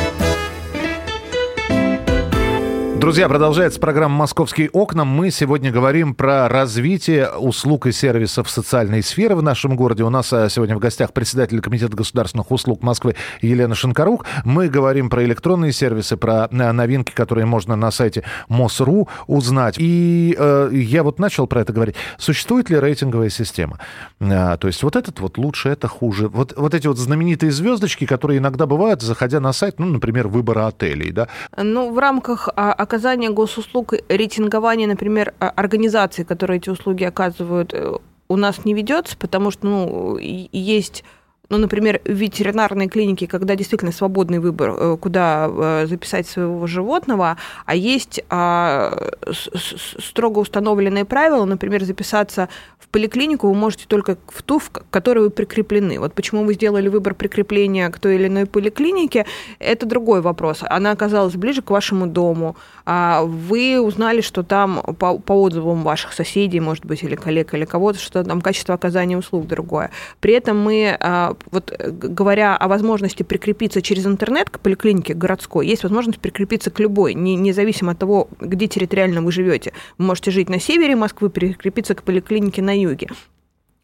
Друзья, 3.01 3.27
продолжается 3.27 3.79
программа 3.79 4.15
«Московские 4.15 4.69
окна». 4.69 5.05
Мы 5.05 5.31
сегодня 5.31 5.71
говорим 5.71 6.13
про 6.13 6.47
развитие 6.47 7.31
услуг 7.31 7.87
и 7.87 7.91
сервисов 7.91 8.47
социальной 8.47 9.01
сферы 9.01 9.35
в 9.35 9.41
нашем 9.41 9.75
городе. 9.75 10.03
У 10.03 10.11
нас 10.11 10.31
а, 10.31 10.47
сегодня 10.49 10.75
в 10.75 10.79
гостях 10.79 11.11
председатель 11.11 11.59
Комитета 11.61 11.97
государственных 11.97 12.51
услуг 12.51 12.83
Москвы 12.83 13.15
Елена 13.41 13.73
Шинкарук. 13.73 14.27
Мы 14.45 14.69
говорим 14.69 15.09
про 15.09 15.23
электронные 15.23 15.71
сервисы, 15.71 16.15
про 16.15 16.43
а, 16.43 16.73
новинки, 16.73 17.11
которые 17.11 17.47
можно 17.47 17.75
на 17.75 17.89
сайте 17.89 18.23
МОСРУ 18.49 19.09
узнать. 19.25 19.77
И 19.79 20.35
э, 20.37 20.69
я 20.71 21.01
вот 21.01 21.17
начал 21.17 21.47
про 21.47 21.61
это 21.61 21.73
говорить. 21.73 21.95
Существует 22.19 22.69
ли 22.69 22.79
рейтинговая 22.79 23.29
система? 23.29 23.79
А, 24.19 24.57
то 24.57 24.67
есть 24.67 24.83
вот 24.83 24.95
этот 24.95 25.19
вот 25.21 25.39
лучше, 25.39 25.69
это 25.69 25.87
хуже. 25.87 26.27
Вот, 26.27 26.53
вот 26.55 26.75
эти 26.75 26.85
вот 26.85 26.99
знаменитые 26.99 27.51
звездочки, 27.51 28.05
которые 28.05 28.37
иногда 28.37 28.67
бывают, 28.67 29.01
заходя 29.01 29.39
на 29.39 29.53
сайт, 29.53 29.79
ну, 29.79 29.87
например, 29.87 30.27
выбора 30.27 30.67
отелей, 30.67 31.11
да? 31.11 31.29
Ну, 31.57 31.91
в 31.91 31.97
рамках 31.97 32.47
оказание 32.91 33.29
госуслуг, 33.29 33.93
рейтингование, 34.09 34.87
например, 34.87 35.33
организаций, 35.39 36.25
которые 36.25 36.57
эти 36.57 36.69
услуги 36.69 37.05
оказывают, 37.05 37.73
э, 37.73 37.93
у 38.27 38.35
нас 38.35 38.65
не 38.65 38.73
ведется, 38.73 39.15
потому 39.17 39.51
что 39.51 39.65
ну, 39.65 40.17
есть 40.17 41.03
ну, 41.51 41.57
например, 41.57 41.99
в 42.05 42.11
ветеринарной 42.11 42.87
клинике, 42.87 43.27
когда 43.27 43.55
действительно 43.55 43.91
свободный 43.91 44.39
выбор, 44.39 44.69
э, 44.71 44.97
куда 44.97 45.49
э, 45.51 45.85
записать 45.85 46.25
своего 46.25 46.65
животного, 46.65 47.35
а 47.65 47.75
есть 47.75 48.23
а, 48.29 49.11
строго 49.99 50.39
установленные 50.39 51.03
правила, 51.03 51.43
например, 51.43 51.83
записаться 51.83 52.47
в 52.79 52.87
поликлинику 52.87 53.49
вы 53.49 53.53
можете 53.53 53.85
только 53.87 54.17
в 54.27 54.43
ту, 54.43 54.59
в 54.59 54.69
которой 54.69 55.19
вы 55.19 55.29
прикреплены. 55.29 55.99
Вот 55.99 56.13
почему 56.13 56.45
вы 56.45 56.53
сделали 56.53 56.87
выбор 56.87 57.15
прикрепления 57.15 57.89
к 57.89 57.99
той 57.99 58.15
или 58.15 58.27
иной 58.27 58.45
поликлинике, 58.45 59.25
это 59.59 59.85
другой 59.85 60.21
вопрос. 60.21 60.59
Она 60.61 60.91
оказалась 60.91 61.35
ближе 61.35 61.61
к 61.61 61.69
вашему 61.69 62.07
дому, 62.07 62.55
а 62.80 62.80
вы 62.85 63.79
узнали, 63.79 64.21
что 64.21 64.43
там 64.43 64.81
по, 64.97 65.17
по 65.17 65.33
отзывам 65.33 65.83
ваших 65.83 66.13
соседей, 66.13 66.59
может 66.59 66.85
быть, 66.85 67.03
или 67.03 67.15
коллег, 67.15 67.53
или 67.53 67.65
кого-то, 67.65 67.99
что 67.99 68.23
там 68.23 68.41
качество 68.41 68.75
оказания 68.75 69.17
услуг 69.17 69.47
другое. 69.47 69.91
При 70.19 70.33
этом 70.33 70.59
мы 70.59 70.97
а, 70.99 71.35
вот 71.51 71.71
э, 71.77 71.91
говоря 71.91 72.55
о 72.55 72.67
возможности 72.67 73.23
прикрепиться 73.23 73.81
через 73.81 74.05
интернет 74.05 74.49
к 74.49 74.59
поликлинике 74.59 75.13
городской, 75.13 75.67
есть 75.67 75.83
возможность 75.83 76.19
прикрепиться 76.19 76.71
к 76.71 76.79
любой, 76.79 77.13
не, 77.13 77.35
независимо 77.35 77.91
от 77.91 77.99
того, 77.99 78.29
где 78.39 78.67
территориально 78.67 79.21
вы 79.21 79.31
живете. 79.31 79.73
Вы 79.97 80.05
можете 80.05 80.31
жить 80.31 80.49
на 80.49 80.59
севере 80.59 80.95
Москвы, 80.95 81.29
прикрепиться 81.29 81.95
к 81.95 82.03
поликлинике 82.03 82.61
на 82.61 82.77
юге. 82.77 83.09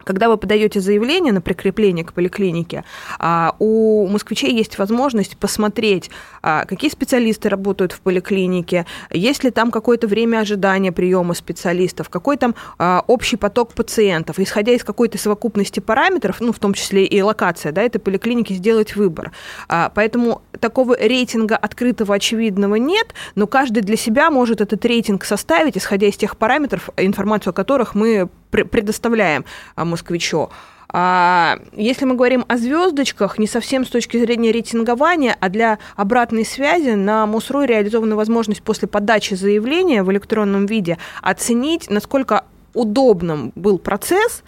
Когда 0.07 0.29
вы 0.29 0.37
подаете 0.37 0.79
заявление 0.79 1.33
на 1.33 1.41
прикрепление 1.41 2.05
к 2.05 2.13
поликлинике, 2.13 2.85
а, 3.19 3.55
у 3.59 4.07
москвичей 4.07 4.55
есть 4.55 4.77
возможность 4.77 5.35
посмотреть, 5.35 6.09
а, 6.41 6.63
какие 6.63 6.89
специалисты 6.89 7.49
работают 7.49 7.91
в 7.91 7.99
поликлинике, 7.99 8.85
есть 9.11 9.43
ли 9.43 9.51
там 9.51 9.69
какое-то 9.69 10.07
время 10.07 10.39
ожидания 10.39 10.93
приема 10.93 11.33
специалистов, 11.33 12.07
какой 12.07 12.37
там 12.37 12.55
а, 12.77 13.03
общий 13.07 13.35
поток 13.35 13.73
пациентов. 13.73 14.39
Исходя 14.39 14.71
из 14.71 14.85
какой-то 14.85 15.17
совокупности 15.17 15.81
параметров, 15.81 16.37
ну, 16.39 16.53
в 16.53 16.59
том 16.59 16.73
числе 16.73 17.03
и 17.03 17.21
локация 17.21 17.73
да, 17.73 17.81
этой 17.81 17.99
поликлиники, 17.99 18.53
сделать 18.53 18.95
выбор. 18.95 19.33
Поэтому 19.67 20.41
такого 20.61 20.97
рейтинга 20.97 21.57
открытого, 21.57 22.15
очевидного 22.15 22.75
нет, 22.75 23.07
но 23.35 23.45
каждый 23.45 23.83
для 23.83 23.97
себя 23.97 24.31
может 24.31 24.61
этот 24.61 24.85
рейтинг 24.85 25.25
составить, 25.25 25.77
исходя 25.77 26.07
из 26.07 26.15
тех 26.15 26.37
параметров, 26.37 26.89
информацию 26.95 27.51
о 27.51 27.53
которых 27.53 27.93
мы 27.93 28.29
предоставляем 28.49 29.45
а, 29.75 29.85
москвичу. 29.85 30.49
А 30.89 31.59
если 31.73 32.05
мы 32.05 32.15
говорим 32.15 32.45
о 32.47 32.57
звездочках, 32.57 33.37
не 33.37 33.47
совсем 33.47 33.85
с 33.85 33.89
точки 33.89 34.17
зрения 34.17 34.51
рейтингования, 34.51 35.35
а 35.39 35.49
для 35.49 35.79
обратной 35.95 36.45
связи 36.45 36.91
на 36.91 37.25
МОСРУ 37.25 37.63
реализована 37.63 38.15
возможность 38.15 38.63
после 38.63 38.87
подачи 38.87 39.33
заявления 39.33 40.03
в 40.03 40.11
электронном 40.11 40.65
виде 40.65 40.97
оценить, 41.21 41.89
насколько 41.89 42.45
удобным 42.73 43.51
был 43.55 43.79
процесс, 43.79 44.43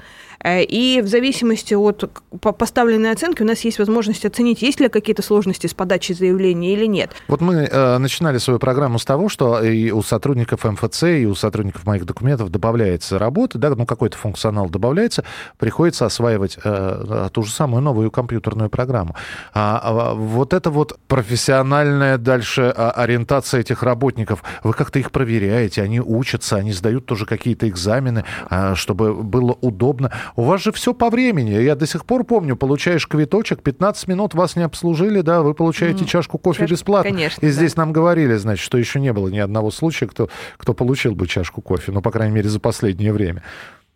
и 0.46 1.02
в 1.04 1.08
зависимости 1.08 1.74
от 1.74 2.10
поставленной 2.58 3.12
оценки 3.12 3.42
у 3.42 3.46
нас 3.46 3.62
есть 3.62 3.80
возможность 3.80 4.26
оценить, 4.26 4.62
есть 4.62 4.80
ли 4.80 4.90
какие-то 4.90 5.22
сложности 5.22 5.68
с 5.68 5.74
подачей 5.74 6.16
заявления 6.16 6.74
или 6.74 6.86
нет. 6.86 7.12
Вот 7.28 7.42
мы 7.42 7.68
э, 7.70 7.98
начинали 7.98 8.38
свою 8.38 8.60
программу 8.60 9.00
с 9.00 9.06
того, 9.06 9.30
что 9.30 9.62
и 9.62 9.92
у 9.92 10.02
сотрудников 10.02 10.64
МФЦ, 10.64 11.04
и 11.04 11.26
у 11.26 11.36
сотрудников 11.36 11.86
моих 11.86 12.06
документов 12.06 12.50
добавляется 12.50 13.20
работа, 13.20 13.58
да, 13.58 13.70
ну 13.72 13.86
какой-то 13.86 14.18
функционал 14.18 14.70
добавляется, 14.70 15.24
приходится 15.58 16.06
осваивать 16.06 16.58
э, 16.64 17.30
ту 17.34 17.44
же 17.44 17.52
самую 17.52 17.82
новую 17.82 18.12
компьютерную 18.12 18.70
программу. 18.70 19.16
А, 19.54 19.80
а 19.84 20.14
вот 20.14 20.54
это 20.54 20.70
вот 20.70 21.00
профессиональная 21.08 22.18
дальше 22.18 22.74
а, 22.76 22.92
ориентация 22.92 23.62
этих 23.62 23.84
работников, 23.84 24.44
вы 24.64 24.74
как-то 24.74 25.00
их 25.00 25.12
проверяете, 25.12 25.82
они 25.82 26.00
учатся, 26.00 26.58
они 26.58 26.72
сдают 26.72 27.06
тоже 27.06 27.26
какие-то 27.26 27.68
экзамены, 27.68 28.26
а, 28.50 28.76
чтобы 28.76 29.14
было 29.24 29.58
удобно. 29.62 30.12
У 30.36 30.44
вас 30.44 30.62
же 30.62 30.72
все 30.72 30.94
по 30.94 31.10
времени. 31.10 31.52
Я 31.52 31.76
до 31.76 31.86
сих 31.86 32.06
пор 32.06 32.24
помню, 32.24 32.56
получаешь 32.56 33.08
квиточек, 33.08 33.62
15 33.62 34.08
минут 34.08 34.34
вас 34.34 34.56
не 34.56 34.64
обслужили, 34.64 35.22
да, 35.22 35.42
вы 35.42 35.54
получаете 35.54 36.04
mm. 36.04 36.08
чашку 36.08 36.38
кофе 36.38 36.62
Чаш... 36.62 36.72
бесплатно. 36.72 37.12
Конечно, 37.12 37.46
И 37.46 37.50
здесь 37.50 37.76
нам 37.76 37.94
говорили, 37.94 38.36
значит, 38.36 38.64
что 38.64 38.78
еще 38.78 39.00
не 39.00 39.14
было 39.14 39.28
ни 39.28 39.40
одного 39.40 39.72
случая, 39.72 40.08
кто, 40.08 40.30
кто 40.58 40.74
получил 40.74 41.16
бы 41.16 41.28
чашку 41.28 41.62
кофе, 41.62 41.92
ну, 41.92 42.02
по 42.02 42.12
крайней 42.12 42.36
мере, 42.36 42.50
за 42.50 42.60
последнее 42.60 43.14
время. 43.14 43.44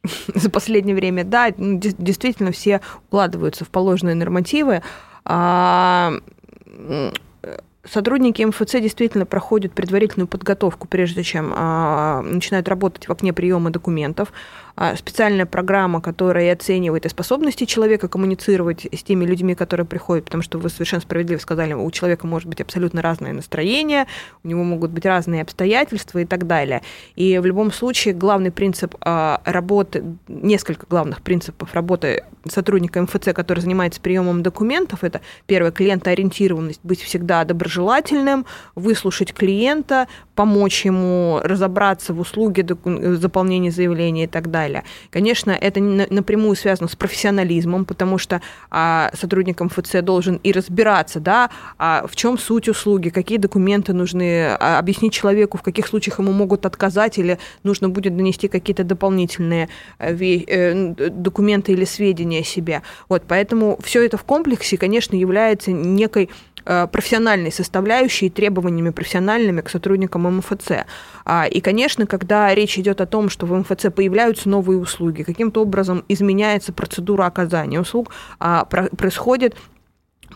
за 0.36 0.50
последнее 0.50 0.96
время, 0.96 1.24
да, 1.24 1.52
ну, 1.58 1.80
действительно 1.80 2.52
все 2.52 2.82
укладываются 3.08 3.66
в 3.66 3.70
положенные 3.70 4.16
нормативы. 4.16 4.82
А, 5.26 6.14
сотрудники 7.86 8.44
МФЦ 8.44 8.74
действительно 8.74 9.26
проходят 9.26 9.74
предварительную 9.74 10.28
подготовку, 10.28 10.88
прежде 10.88 11.24
чем 11.24 11.54
а, 11.56 12.22
начинают 12.22 12.68
работать 12.68 13.08
в 13.08 13.12
окне 13.12 13.34
приема 13.34 13.70
документов. 13.70 14.34
А, 14.76 14.96
специальная 14.96 15.46
программа, 15.46 16.02
которая 16.02 16.52
оценивает 16.52 17.06
и 17.06 17.10
способности 17.10 17.66
человека 17.66 18.08
коммуницировать 18.08 18.88
с 18.92 19.04
теми 19.04 19.24
людьми, 19.24 19.54
которые 19.54 19.86
приходят, 19.86 20.26
потому 20.26 20.42
что 20.42 20.58
вы 20.58 20.70
совершенно 20.70 21.02
справедливо 21.02 21.38
сказали, 21.40 21.74
у 21.74 21.92
человека 21.92 22.26
может 22.26 22.50
быть 22.50 22.60
абсолютно 22.60 23.04
разное 23.04 23.34
настроение, 23.34 24.08
у 24.44 24.48
него 24.48 24.64
могут 24.64 24.90
быть 24.90 25.06
разные 25.06 25.44
обстоятельства 25.44 26.20
и 26.20 26.26
так 26.26 26.48
далее. 26.48 26.82
И 27.16 27.38
в 27.38 27.46
любом 27.46 27.72
случае 27.72 28.16
главный 28.16 28.52
принцип 28.52 28.96
а, 29.02 29.42
работы, 29.46 30.04
несколько 30.28 30.88
главных 30.88 31.22
принципов 31.22 31.72
работы 31.76 32.24
сотрудника 32.50 33.00
МФЦ, 33.04 33.30
который 33.36 33.60
занимается 33.60 34.02
приемом 34.02 34.42
документов, 34.42 35.04
это 35.04 35.22
первое, 35.46 35.72
клиентоориентированность, 35.72 36.80
быть 36.84 37.02
всегда 37.02 37.44
доброжелательным, 37.46 38.48
выслушать 38.74 39.34
клиента, 39.34 40.08
помочь 40.34 40.84
ему 40.84 41.40
разобраться 41.44 42.14
в 42.14 42.20
услуге 42.20 42.66
заполнения 43.18 43.70
заявления 43.70 44.24
и 44.24 44.28
так 44.28 44.50
далее. 44.50 44.63
Конечно, 45.10 45.52
это 45.52 45.80
напрямую 45.80 46.56
связано 46.56 46.88
с 46.88 46.96
профессионализмом, 46.96 47.86
потому 47.86 48.18
что 48.18 48.42
а, 48.70 49.12
сотрудник 49.14 49.62
МФЦ 49.62 50.02
должен 50.02 50.40
и 50.44 50.52
разбираться, 50.52 51.20
да, 51.20 51.50
а 51.78 52.06
в 52.08 52.16
чем 52.16 52.38
суть 52.38 52.70
услуги, 52.70 53.10
какие 53.10 53.38
документы 53.38 53.94
нужны, 53.94 54.48
а, 54.60 54.80
объяснить 54.80 55.14
человеку, 55.14 55.58
в 55.58 55.62
каких 55.62 55.88
случаях 55.88 56.20
ему 56.20 56.32
могут 56.32 56.66
отказать 56.66 57.18
или 57.18 57.40
нужно 57.64 57.90
будет 57.90 58.16
донести 58.16 58.48
какие-то 58.48 58.84
дополнительные 58.84 59.70
э, 60.00 60.16
э, 60.16 61.10
документы 61.10 61.74
или 61.74 61.86
сведения 61.86 62.42
о 62.42 62.44
себе. 62.44 62.82
Вот, 63.10 63.24
поэтому 63.28 63.80
все 63.84 64.06
это 64.06 64.18
в 64.18 64.24
комплексе, 64.24 64.78
конечно, 64.78 65.16
является 65.16 65.72
некой 65.72 66.30
профессиональной 66.64 67.52
составляющей 67.52 68.28
и 68.28 68.30
требованиями 68.30 68.92
профессиональными 68.92 69.62
к 69.62 69.70
сотрудникам 69.70 70.38
МФЦ. 70.38 70.86
А, 71.26 71.46
и, 71.46 71.62
конечно, 71.62 72.06
когда 72.06 72.54
речь 72.54 72.78
идет 72.78 73.02
о 73.02 73.06
том, 73.06 73.30
что 73.30 73.46
в 73.46 73.54
МФЦ 73.54 73.88
появляются 73.94 74.50
новые 74.50 74.80
услуги, 74.80 75.24
каким-то 75.24 75.62
образом 75.62 76.04
изменяется 76.08 76.74
процедура 76.74 77.26
оказания 77.26 77.80
услуг, 77.80 78.12
а, 78.40 78.66
происходит 78.66 79.56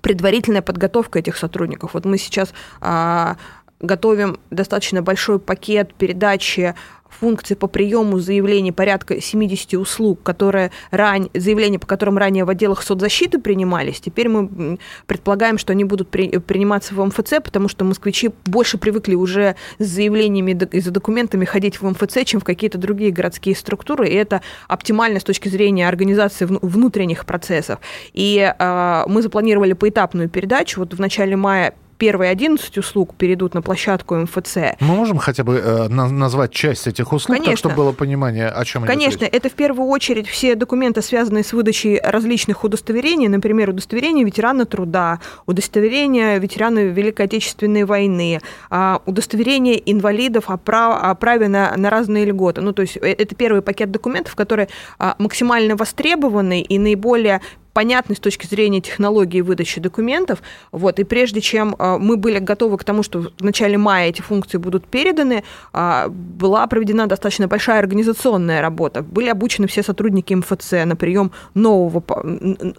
предварительная 0.01 0.61
подготовка 0.61 1.19
этих 1.19 1.37
сотрудников. 1.37 1.93
Вот 1.93 2.05
мы 2.05 2.17
сейчас 2.17 2.53
а, 2.81 3.37
готовим 3.79 4.39
достаточно 4.49 5.01
большой 5.01 5.39
пакет 5.39 5.93
передачи 5.93 6.75
функции 7.09 7.55
по 7.55 7.67
приему 7.67 8.19
заявлений 8.19 8.71
порядка 8.71 9.21
70 9.21 9.73
услуг, 9.75 10.21
которые 10.23 10.71
рань, 10.91 11.29
заявления, 11.33 11.79
по 11.79 11.87
которым 11.87 12.17
ранее 12.17 12.45
в 12.45 12.49
отделах 12.49 12.83
соцзащиты 12.83 13.39
принимались, 13.39 13.99
теперь 13.99 14.29
мы 14.29 14.77
предполагаем, 15.05 15.57
что 15.57 15.73
они 15.73 15.83
будут 15.83 16.09
при, 16.09 16.37
приниматься 16.39 16.93
в 16.93 17.03
МФЦ, 17.03 17.35
потому 17.43 17.67
что 17.67 17.85
москвичи 17.85 18.31
больше 18.45 18.77
привыкли 18.77 19.15
уже 19.15 19.55
с 19.79 19.85
заявлениями 19.85 20.57
и 20.71 20.79
за 20.79 20.91
документами 20.91 21.45
ходить 21.45 21.81
в 21.81 21.89
МФЦ, 21.89 22.25
чем 22.25 22.39
в 22.39 22.43
какие-то 22.43 22.77
другие 22.77 23.11
городские 23.11 23.55
структуры, 23.55 24.07
и 24.07 24.13
это 24.13 24.41
оптимально 24.67 25.19
с 25.19 25.23
точки 25.23 25.49
зрения 25.49 25.87
организации 25.87 26.45
внутренних 26.45 27.25
процессов. 27.25 27.79
И 28.13 28.53
э, 28.57 29.03
мы 29.07 29.21
запланировали 29.21 29.73
поэтапную 29.73 30.29
передачу. 30.29 30.79
Вот 30.79 30.93
в 30.93 30.99
начале 30.99 31.35
мая 31.35 31.73
первые 31.97 32.31
11 32.31 32.77
услуг 32.77 33.15
перейдут 33.15 33.53
на 33.53 33.61
площадку 33.61 34.15
МФЦ. 34.15 34.57
Мы 34.79 34.95
можем 34.95 35.17
хотя 35.17 35.43
бы 35.43 35.55
э, 35.55 35.87
назвать 35.87 36.51
часть 36.51 36.87
этих 36.87 37.11
услуг, 37.13 37.37
Конечно. 37.37 37.51
так, 37.51 37.57
чтобы 37.57 37.75
было 37.75 37.91
понимание, 37.91 38.47
о 38.47 38.63
чем 38.65 38.83
Конечно, 38.85 39.23
идет 39.23 39.33
речь? 39.33 39.41
это 39.41 39.49
в 39.49 39.53
первую 39.53 39.89
очередь 39.89 40.27
все 40.27 40.55
документы, 40.55 41.01
связанные 41.01 41.43
с 41.43 41.53
выдачей 41.53 41.99
различных 41.99 42.63
удостоверений, 42.63 43.27
например, 43.27 43.69
удостоверение 43.69 44.25
ветерана 44.25 44.65
труда, 44.65 45.19
удостоверение 45.45 46.39
ветерана 46.39 46.79
Великой 46.79 47.25
Отечественной 47.25 47.83
войны, 47.83 48.39
а, 48.69 49.01
удостоверение 49.05 49.81
инвалидов 49.91 50.45
о, 50.47 50.57
прав, 50.57 50.99
о 51.01 51.15
праве 51.15 51.47
на, 51.47 51.75
на 51.75 51.89
разные 51.89 52.25
льготы. 52.25 52.61
Ну, 52.61 52.73
то 52.73 52.83
есть 52.83 52.97
э, 52.97 53.13
это 53.13 53.35
первый 53.35 53.61
пакет 53.61 53.91
документов, 53.91 54.35
которые 54.35 54.69
а, 54.99 55.15
максимально 55.17 55.75
востребованы 55.75 56.61
и 56.61 56.79
наиболее 56.79 57.41
понятный 57.77 58.15
с 58.15 58.19
точки 58.19 58.47
зрения 58.47 58.81
технологии 58.81 59.41
выдачи 59.41 59.79
документов. 59.79 60.41
Вот, 60.71 60.97
и 60.97 61.03
прежде 61.03 61.41
чем 61.41 61.75
а, 61.77 61.99
мы 61.99 62.17
были 62.17 62.39
готовы 62.39 62.79
к 62.79 62.83
тому, 62.83 63.03
что 63.03 63.19
в 63.19 63.43
начале 63.43 63.77
мая 63.77 64.09
эти 64.09 64.23
функции 64.23 64.57
будут 64.57 64.87
переданы, 64.87 65.43
а, 65.73 66.07
была 66.09 66.65
проведена 66.65 67.05
достаточно 67.05 67.47
большая 67.47 67.77
организационная 67.77 68.61
работа. 68.61 69.03
Были 69.03 69.29
обучены 69.29 69.67
все 69.67 69.83
сотрудники 69.83 70.33
МФЦ 70.33 70.71
на 70.85 70.95
прием 70.95 71.31
нового, 71.53 72.03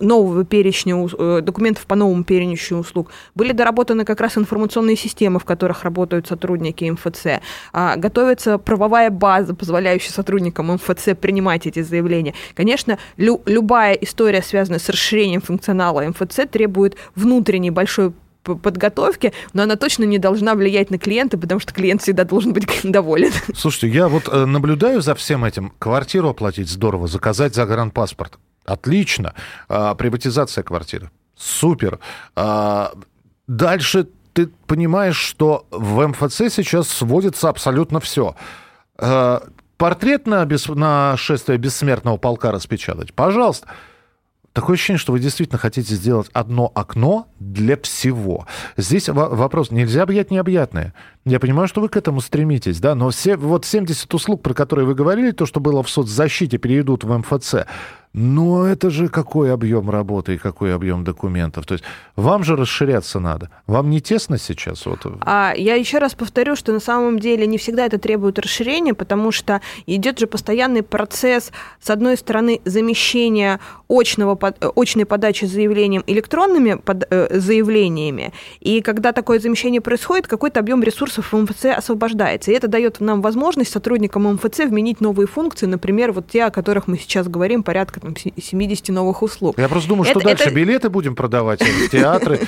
нового 0.01 0.45
перечня 0.45 1.07
э, 1.17 1.43
документов 1.43 1.87
по 1.87 1.95
новому 1.95 2.25
перечню 2.25 2.79
услуг. 2.79 3.13
Были 3.37 3.53
доработаны 3.53 4.05
как 4.05 4.21
раз 4.21 4.37
информационные 4.37 4.97
системы, 4.97 5.39
в 5.39 5.45
которых 5.45 5.85
работают 5.85 6.27
сотрудники 6.27 6.91
МФЦ. 6.91 7.41
А, 7.73 7.95
готовится 7.95 8.59
правовая 8.59 9.11
база, 9.11 9.55
позволяющая 9.55 10.11
сотрудникам 10.11 10.73
МФЦ 10.73 11.11
принимать 11.21 11.69
эти 11.69 11.83
заявления. 11.83 12.35
Конечно, 12.57 12.99
лю 13.17 13.43
любая 13.47 13.93
история, 13.93 14.43
связанная 14.43 14.81
с 14.81 14.88
расширением 14.88 15.40
функционала 15.40 16.03
МФЦ 16.03 16.40
требует 16.51 16.96
внутренней 17.14 17.70
большой 17.70 18.12
подготовки, 18.42 19.33
но 19.53 19.64
она 19.64 19.77
точно 19.77 20.05
не 20.05 20.18
должна 20.18 20.55
влиять 20.55 20.90
на 20.90 20.98
клиента, 20.98 21.37
потому 21.37 21.61
что 21.61 21.72
клиент 21.74 22.03
всегда 22.03 22.24
должен 22.24 22.53
быть 22.53 22.66
доволен. 22.83 23.33
Слушайте, 23.55 23.88
я 23.88 24.09
вот 24.09 24.29
э, 24.29 24.44
наблюдаю 24.46 25.03
за 25.03 25.14
всем 25.14 25.44
этим. 25.44 25.72
Квартиру 25.79 26.31
оплатить 26.31 26.70
здорово, 26.70 27.09
заказать 27.09 27.55
загранпаспорт. 27.55 28.38
Отлично. 28.64 29.35
А, 29.68 29.94
приватизация 29.94 30.62
квартиры. 30.62 31.11
Супер. 31.37 32.01
А, 32.37 32.92
дальше 33.46 34.09
ты 34.35 34.48
понимаешь, 34.66 35.16
что 35.16 35.66
в 35.70 36.07
МФЦ 36.07 36.55
сейчас 36.55 36.88
сводится 36.88 37.48
абсолютно 37.48 37.98
все. 38.01 38.35
А, 38.98 39.42
портрет 39.79 40.27
на, 40.27 40.44
бес... 40.44 40.68
на 40.68 41.16
шествие 41.16 41.59
бессмертного 41.59 42.18
полка 42.18 42.53
распечатать? 42.53 43.14
Пожалуйста. 43.14 43.68
Такое 44.53 44.75
ощущение, 44.75 44.99
что 44.99 45.13
вы 45.13 45.21
действительно 45.21 45.59
хотите 45.59 45.95
сделать 45.95 46.29
одно 46.33 46.73
окно 46.75 47.29
для 47.39 47.77
всего. 47.77 48.47
Здесь 48.77 49.09
вопрос, 49.09 49.71
нельзя 49.71 50.03
объять 50.03 50.31
необъятное. 50.31 50.95
Я 51.29 51.41
понимаю, 51.41 51.69
что 51.69 51.83
вы 51.83 51.91
к 51.91 51.97
этому 51.97 52.23
стремитесь, 52.23 52.81
да, 52.81 52.95
но 52.95 53.11
все, 53.11 53.37
вот 53.37 53.67
70 53.67 54.12
услуг, 54.14 54.43
про 54.43 54.55
которые 54.55 54.87
вы 54.87 54.95
говорили, 54.95 55.31
то, 55.33 55.45
что 55.45 55.61
было 55.61 55.83
в 55.83 55.91
соцзащите, 55.91 56.57
перейдут 56.57 57.05
в 57.05 57.19
МФЦ. 57.19 57.67
Но 58.14 58.67
это 58.67 58.91
же 58.91 59.09
какой 59.09 59.53
объем 59.53 59.91
работы 59.91 60.35
и 60.35 60.38
какой 60.38 60.75
объем 60.75 61.05
документов. 61.05 61.67
То 61.67 61.75
есть 61.75 61.85
вам 62.17 62.43
же 62.43 62.57
расширяться 62.57 63.21
надо. 63.21 63.51
Вам 63.67 63.91
не 63.91 64.01
тесно 64.01 64.38
сейчас? 64.38 64.87
Вот. 64.87 65.01
А, 65.21 65.53
я 65.57 65.75
еще 65.75 65.99
раз 65.99 66.14
повторю, 66.14 66.57
что 66.57 66.73
на 66.73 66.81
самом 66.81 67.19
деле 67.19 67.47
не 67.47 67.59
всегда 67.59 67.85
это 67.87 67.99
требует 67.99 68.38
расширения, 68.38 68.95
потому 68.95 69.31
что 69.31 69.61
идет 69.87 70.19
же 70.19 70.27
постоянный 70.27 70.83
процесс, 70.83 71.53
с 71.81 71.91
одной 71.91 72.17
стороны, 72.17 72.61
замещения 72.64 73.61
очного, 73.88 74.38
очной 74.75 75.05
подачи 75.05 75.45
заявлением 75.45 76.03
электронными 76.07 76.75
под, 76.75 77.07
э, 77.11 77.38
заявлениями. 77.38 78.33
И 78.61 78.81
когда 78.81 79.12
такое 79.12 79.38
замещение 79.38 79.81
происходит, 79.81 80.27
какой-то 80.27 80.61
объем 80.61 80.83
ресурсов 80.83 81.17
в 81.22 81.37
МФЦ 81.37 81.66
освобождается. 81.76 82.50
И 82.50 82.54
это 82.54 82.68
дает 82.68 83.00
нам 83.00 83.22
возможность 83.22 83.70
сотрудникам 83.70 84.24
МФЦ 84.35 84.61
вменить 84.66 85.00
новые 85.00 85.26
функции, 85.26 85.66
например, 85.66 86.12
вот 86.12 86.28
те, 86.28 86.44
о 86.44 86.50
которых 86.50 86.87
мы 86.87 86.98
сейчас 86.98 87.28
говорим, 87.28 87.62
порядка 87.62 88.00
там, 88.00 88.14
70 88.16 88.88
новых 88.88 89.22
услуг. 89.22 89.59
Я 89.59 89.68
просто 89.68 89.88
думаю, 89.88 90.04
что 90.04 90.18
это, 90.18 90.28
дальше 90.28 90.44
это... 90.44 90.54
билеты 90.54 90.90
будем 90.90 91.14
продавать 91.14 91.61
в 91.62 91.88
театры, 91.90 92.40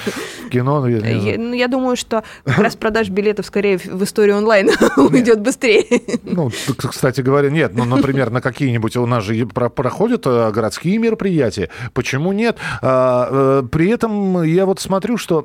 в 0.47 0.49
кино. 0.49 0.87
Я, 0.89 1.39
ну, 1.39 1.53
я 1.53 1.69
думаю, 1.69 1.97
что 1.97 2.25
как 2.45 2.59
раз 2.59 2.77
продаж 2.77 3.09
билетов 3.09 3.47
скорее 3.47 3.79
в 3.79 4.03
историю 4.05 4.39
онлайн 4.39 4.71
уйдет 4.97 5.41
быстрее. 5.41 5.85
Ну, 6.23 6.51
кстати 6.77 7.21
говоря, 7.21 7.51
нет. 7.51 7.73
Ну, 7.75 7.85
например, 7.85 8.31
на 8.31 8.41
какие-нибудь 8.41 8.97
у 8.97 9.07
нас 9.07 9.25
же 9.25 9.47
проходят 9.47 10.27
э, 10.27 10.51
городские 10.51 10.99
мероприятия. 10.99 11.71
Почему 11.93 12.33
нет? 12.33 12.57
А, 12.83 13.61
э, 13.63 13.69
при 13.69 13.91
этом 13.91 14.43
я 14.43 14.67
вот 14.67 14.81
смотрю, 14.81 15.17
что 15.17 15.45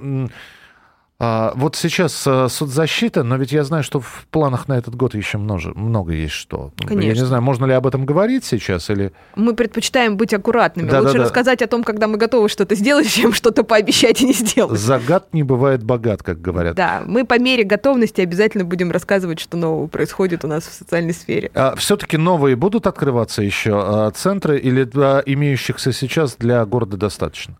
а, 1.17 1.53
вот 1.55 1.77
сейчас 1.77 2.25
а, 2.27 2.49
соцзащита, 2.49 3.23
но 3.23 3.37
ведь 3.37 3.53
я 3.53 3.63
знаю, 3.63 3.83
что 3.83 4.01
в 4.01 4.27
планах 4.31 4.67
на 4.67 4.77
этот 4.77 4.95
год 4.95 5.15
еще 5.15 5.37
много, 5.37 5.69
много 5.73 6.11
есть 6.11 6.33
что. 6.33 6.73
Конечно. 6.77 7.07
Я 7.07 7.13
не 7.13 7.25
знаю, 7.25 7.41
можно 7.41 7.65
ли 7.65 7.73
об 7.73 7.87
этом 7.87 8.05
говорить 8.05 8.43
сейчас 8.43 8.89
или... 8.89 9.13
Мы 9.35 9.55
предпочитаем 9.55 10.17
быть 10.17 10.33
аккуратными. 10.33 10.89
Да, 10.89 10.99
Лучше 10.99 11.13
да, 11.13 11.19
да. 11.19 11.25
рассказать 11.25 11.61
о 11.61 11.67
том, 11.67 11.85
когда 11.85 12.07
мы 12.07 12.17
готовы 12.17 12.49
что-то 12.49 12.75
сделать, 12.75 13.09
чем 13.13 13.31
что-то 13.31 13.63
пообещать 13.63 14.21
и 14.21 14.25
не 14.25 14.33
сделать. 14.33 14.77
Загад 14.77 15.33
не 15.33 15.43
бывает 15.43 15.83
богат, 15.83 16.21
как 16.21 16.41
говорят. 16.41 16.75
Да, 16.75 17.01
мы 17.05 17.25
по 17.25 17.39
мере 17.39 17.63
готовности 17.63 18.19
обязательно 18.19 18.65
будем 18.65 18.91
рассказывать, 18.91 19.39
что 19.39 19.55
нового 19.55 19.87
происходит 19.87 20.43
у 20.43 20.49
нас 20.49 20.65
в 20.67 20.73
социальной 20.73 21.13
сфере. 21.13 21.49
А, 21.53 21.75
все-таки 21.77 22.17
новые 22.17 22.57
будут 22.57 22.87
открываться 22.87 23.41
еще 23.41 23.71
а, 23.73 24.11
центры 24.11 24.59
или 24.59 24.85
а, 24.95 25.23
имеющихся 25.25 25.93
сейчас 25.93 26.35
для 26.35 26.65
города 26.65 26.97
достаточно? 26.97 27.55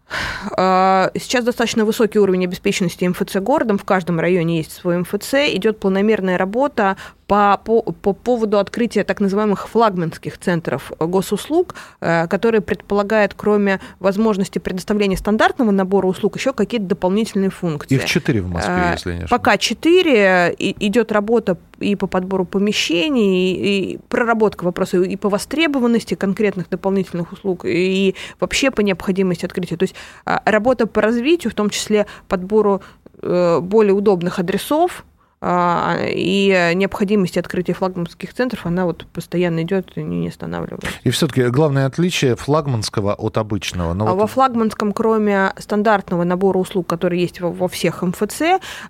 А, 0.52 1.10
сейчас 1.18 1.46
достаточно 1.46 1.86
высокий 1.86 2.20
уровень 2.20 2.44
обеспеченности 2.44 3.06
МФЦ 3.06 3.38
города 3.38 3.55
городом, 3.56 3.78
в 3.78 3.86
каждом 3.86 4.20
районе 4.20 4.58
есть 4.58 4.74
свой 4.74 4.98
МФЦ, 4.98 5.34
идет 5.54 5.80
планомерная 5.80 6.38
работа 6.38 6.98
по, 7.28 7.60
по, 7.63 7.82
по 7.82 8.13
поводу 8.13 8.60
открытия 8.60 9.04
так 9.04 9.20
называемых 9.20 9.68
флагманских 9.70 10.38
центров 10.38 10.91
госуслуг, 11.00 11.76
э, 12.02 12.28
которые 12.28 12.62
предполагают, 12.62 13.34
кроме 13.34 13.80
возможности 14.00 14.60
предоставления 14.60 15.18
стандартного 15.18 15.72
набора 15.72 16.08
услуг, 16.08 16.36
еще 16.36 16.54
какие-то 16.54 16.86
дополнительные 16.86 17.50
функции. 17.50 17.96
Их 17.96 18.06
четыре 18.06 18.41
в 18.41 18.50
Москве, 18.50 18.74
э, 18.76 18.91
если 18.91 19.10
не 19.12 19.24
ошибаюсь. 19.24 19.30
Пока 19.30 19.58
четыре. 19.58 20.54
Идет 20.58 21.12
работа 21.12 21.58
и 21.80 21.96
по 21.96 22.08
подбору 22.08 22.46
помещений, 22.46 23.54
и 23.54 24.00
проработка 24.10 24.63
вопроса 24.63 25.02
и 25.02 25.15
по 25.15 25.30
востребованности 25.30 26.13
конкретных 26.15 26.70
дополнительных 26.70 27.32
услуг, 27.32 27.65
и 27.65 28.15
вообще 28.39 28.72
по 28.72 28.82
необходимости 28.82 29.46
открытия. 29.46 29.78
То 29.78 29.84
есть 29.84 29.96
а, 30.26 30.41
работа 30.46 30.88
по 30.88 31.02
развитию, 31.02 31.52
в 31.52 31.56
том 31.56 31.70
числе 31.70 32.06
подбору 32.28 32.82
э, 33.05 33.05
более 33.21 33.93
удобных 33.93 34.39
адресов, 34.39 35.06
и 35.43 36.71
необходимость 36.76 37.38
открытия 37.38 37.74
флагманских 37.74 38.34
центров, 38.34 38.65
она 38.65 38.86
вот 38.86 39.06
постоянно 39.13 39.62
идет 39.62 39.91
и 39.95 40.02
не 40.02 40.30
останавливается. 40.30 40.89
И 41.04 41.10
все-таки 41.12 41.43
главное 41.50 41.86
отличие 41.86 42.36
флагманского 42.36 43.13
от 43.13 43.38
обычного. 43.38 43.93
Но 43.93 44.08
а 44.08 44.13
вот... 44.13 44.21
Во 44.21 44.28
флагманском, 44.28 44.91
кроме 44.91 45.54
стандартного 45.58 46.24
набора 46.24 46.58
услуг, 46.58 46.88
который 46.88 47.19
есть 47.19 47.41
во 47.41 47.67
всех 47.67 48.02
МФЦ, 48.02 48.41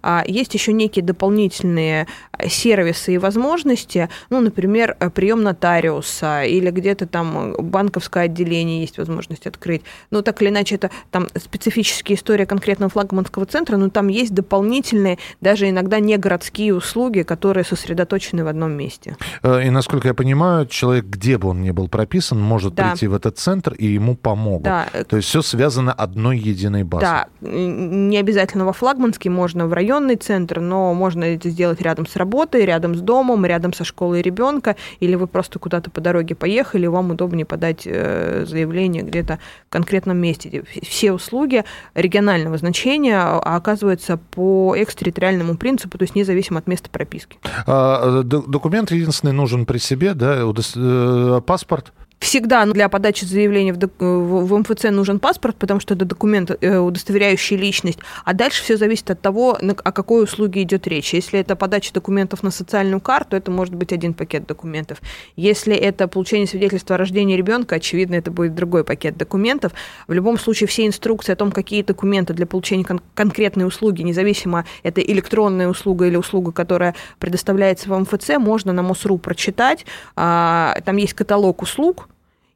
а, 0.01 0.23
есть 0.25 0.53
еще 0.53 0.71
некие 0.71 1.03
дополнительные 1.03 2.07
сервисы 2.47 3.15
и 3.15 3.17
возможности, 3.17 4.09
ну, 4.29 4.39
например, 4.39 4.95
прием 5.13 5.43
нотариуса 5.43 6.43
или 6.43 6.69
где-то 6.71 7.05
там 7.05 7.53
банковское 7.57 8.25
отделение 8.25 8.81
есть 8.81 8.97
возможность 8.97 9.45
открыть. 9.45 9.81
Ну, 10.09 10.21
так 10.21 10.41
или 10.41 10.49
иначе, 10.49 10.75
это 10.75 10.89
там 11.11 11.27
специфические 11.35 12.17
история 12.17 12.45
конкретного 12.45 12.89
флагманского 12.89 13.45
центра, 13.45 13.75
но 13.77 13.89
там 13.89 14.07
есть 14.07 14.33
дополнительные, 14.33 15.17
даже 15.41 15.69
иногда 15.69 15.99
не 15.99 16.17
городские 16.17 16.34
городские 16.35 16.73
услуги, 16.73 17.23
которые 17.23 17.63
сосредоточены 17.63 18.43
в 18.43 18.47
одном 18.47 18.71
месте. 18.71 19.15
Э, 19.41 19.63
и, 19.65 19.69
насколько 19.69 20.07
я 20.07 20.13
понимаю, 20.13 20.65
человек, 20.65 21.05
где 21.05 21.37
бы 21.37 21.47
он 21.47 21.61
ни 21.61 21.71
был 21.71 21.87
прописан, 21.87 22.39
может 22.39 22.75
да. 22.75 22.89
прийти 22.89 23.07
в 23.07 23.13
этот 23.13 23.37
центр, 23.37 23.73
и 23.73 23.85
ему 23.85 24.15
помогут. 24.15 24.63
Да. 24.63 24.85
То 25.07 25.15
есть 25.15 25.29
все 25.29 25.41
связано 25.41 25.93
одной 25.93 26.37
единой 26.37 26.83
базой. 26.83 27.07
Да, 27.07 27.27
не 27.41 28.17
обязательно 28.17 28.65
во 28.65 28.73
флагманский, 28.73 29.31
можно 29.31 29.67
в 29.67 29.73
районный 29.73 30.17
центр, 30.17 30.59
но 30.59 30.93
можно 30.93 31.23
это 31.23 31.49
сделать 31.49 31.81
рядом 31.81 32.05
с 32.05 32.17
работой, 32.17 32.65
рядом 32.65 32.95
с 32.95 32.99
домом, 32.99 33.45
рядом 33.45 33.71
со 33.73 33.85
школой 33.85 34.21
ребенка, 34.21 34.75
или 34.99 35.15
вы 35.15 35.27
просто 35.27 35.59
куда-то 35.59 35.89
по 35.89 36.01
дороге 36.01 36.35
поехали, 36.35 36.87
вам 36.87 37.11
удобнее 37.11 37.45
подать 37.45 37.83
э, 37.85 38.45
заявление 38.45 39.03
где-то 39.03 39.39
в 39.69 39.71
конкретном 39.71 40.17
месте. 40.17 40.63
Все 40.83 41.13
услуги 41.13 41.63
регионального 41.93 42.57
значения 42.57 43.19
а, 43.19 43.55
оказываются 43.55 44.17
по 44.17 44.75
экстерриториальному 44.77 45.55
принципу, 45.55 45.97
то 45.97 46.03
есть 46.03 46.15
не 46.15 46.24
независимо 46.25 46.59
от 46.59 46.67
места 46.67 46.89
прописки. 46.89 47.39
А, 47.67 48.23
документ 48.23 48.91
единственный 48.91 49.33
нужен 49.33 49.65
при 49.65 49.77
себе, 49.77 50.13
да, 50.13 50.35
э, 50.75 51.41
паспорт? 51.45 51.93
Всегда 52.25 52.65
для 52.65 52.89
подачи 52.89 53.23
заявления 53.23 53.71
в, 53.71 53.77
в 53.99 54.57
МФЦ 54.57 54.85
нужен 54.85 55.19
паспорт, 55.19 55.57
потому 55.57 55.79
что 55.79 55.93
это 55.93 56.05
документ, 56.05 56.49
э, 56.59 56.79
удостоверяющий 56.79 57.55
личность. 57.55 57.99
А 58.23 58.33
дальше 58.33 58.63
все 58.63 58.77
зависит 58.77 59.11
от 59.11 59.21
того, 59.21 59.55
о 59.61 59.91
какой 59.91 60.23
услуге 60.23 60.63
идет 60.63 60.87
речь. 60.87 61.13
Если 61.13 61.39
это 61.39 61.55
подача 61.55 61.93
документов 61.93 62.41
на 62.41 62.49
социальную 62.49 62.99
карту, 62.99 63.37
это 63.37 63.51
может 63.51 63.75
быть 63.75 63.93
один 63.93 64.15
пакет 64.15 64.47
документов. 64.47 65.03
Если 65.35 65.75
это 65.75 66.07
получение 66.07 66.47
свидетельства 66.47 66.95
о 66.95 66.97
рождении 66.97 67.37
ребенка, 67.37 67.75
очевидно, 67.75 68.15
это 68.15 68.31
будет 68.31 68.55
другой 68.55 68.83
пакет 68.83 69.15
документов. 69.17 69.73
В 70.07 70.13
любом 70.13 70.39
случае, 70.39 70.67
все 70.67 70.87
инструкции 70.87 71.31
о 71.31 71.35
том, 71.35 71.51
какие 71.51 71.83
документы 71.83 72.33
для 72.33 72.47
получения 72.47 72.83
кон- 72.85 73.01
конкретной 73.13 73.67
услуги, 73.67 74.01
независимо 74.01 74.65
это 74.81 74.99
электронная 74.99 75.67
услуга 75.67 76.07
или 76.07 76.15
услуга, 76.15 76.51
которая 76.51 76.95
предоставляется 77.19 77.87
в 77.87 77.99
МФЦ, 77.99 78.39
можно 78.39 78.73
на 78.73 78.81
МОСРУ 78.81 79.19
прочитать. 79.19 79.85
А, 80.15 80.75
там 80.85 80.97
есть 80.97 81.13
каталог 81.13 81.61
услуг, 81.61 82.09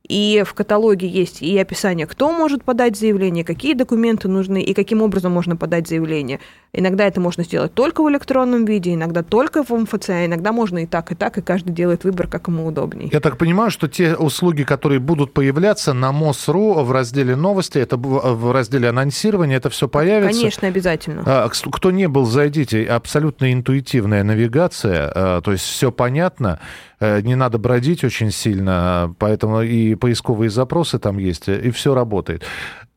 и 0.10 0.44
в 0.46 0.54
каталоге 0.56 1.08
есть 1.08 1.42
и 1.42 1.58
описание, 1.58 2.08
кто 2.08 2.32
может 2.32 2.64
подать 2.64 2.98
заявление, 2.98 3.46
какие 3.46 3.76
документы 3.76 4.28
нужны 4.28 4.62
и 4.62 4.74
каким 4.74 5.04
образом 5.04 5.32
можно 5.32 5.56
подать 5.56 5.88
заявление. 5.88 6.40
Иногда 6.74 7.06
это 7.06 7.22
можно 7.22 7.44
сделать 7.44 7.74
только 7.74 8.04
в 8.04 8.10
электронном 8.10 8.66
виде, 8.66 8.94
иногда 8.94 9.24
только 9.24 9.64
в 9.64 9.70
МФЦ, 9.72 10.10
а 10.10 10.26
иногда 10.26 10.52
можно 10.52 10.80
и 10.80 10.86
так, 10.86 11.12
и 11.12 11.16
так, 11.16 11.38
и 11.38 11.42
каждый 11.42 11.72
делает 11.72 12.04
выбор, 12.04 12.28
как 12.28 12.48
ему 12.48 12.66
удобнее. 12.66 13.10
Я 13.12 13.20
так 13.20 13.38
понимаю, 13.38 13.72
что 13.72 13.88
те 13.88 14.16
услуги, 14.16 14.64
которые 14.64 15.00
будут 15.00 15.34
появляться 15.34 15.94
на 15.94 16.12
МОСРУ 16.12 16.84
в 16.84 16.92
разделе 16.92 17.36
новости, 17.36 17.78
это 17.78 17.98
в 17.98 18.52
разделе 18.52 18.90
анонсирования, 18.90 19.58
это 19.58 19.70
все 19.70 19.88
появится? 19.88 20.40
Конечно, 20.40 20.68
обязательно. 20.68 21.24
А, 21.26 21.50
кто 21.50 21.92
не 21.92 22.08
был, 22.08 22.26
зайдите. 22.26 22.84
Абсолютно 22.84 23.54
интуитивная 23.54 24.24
навигация, 24.24 25.12
а, 25.14 25.42
то 25.42 25.52
есть 25.52 25.66
все 25.66 25.92
понятно, 25.92 26.60
э, 27.00 27.22
не 27.22 27.36
надо 27.36 27.58
бродить 27.58 28.04
очень 28.04 28.32
сильно, 28.32 29.14
поэтому 29.18 29.62
и 29.62 29.96
поисковые 30.00 30.50
запросы 30.50 31.00
там 31.00 31.18
есть, 31.18 31.48
и 31.48 31.72
все 31.72 31.94
работает. 31.94 32.44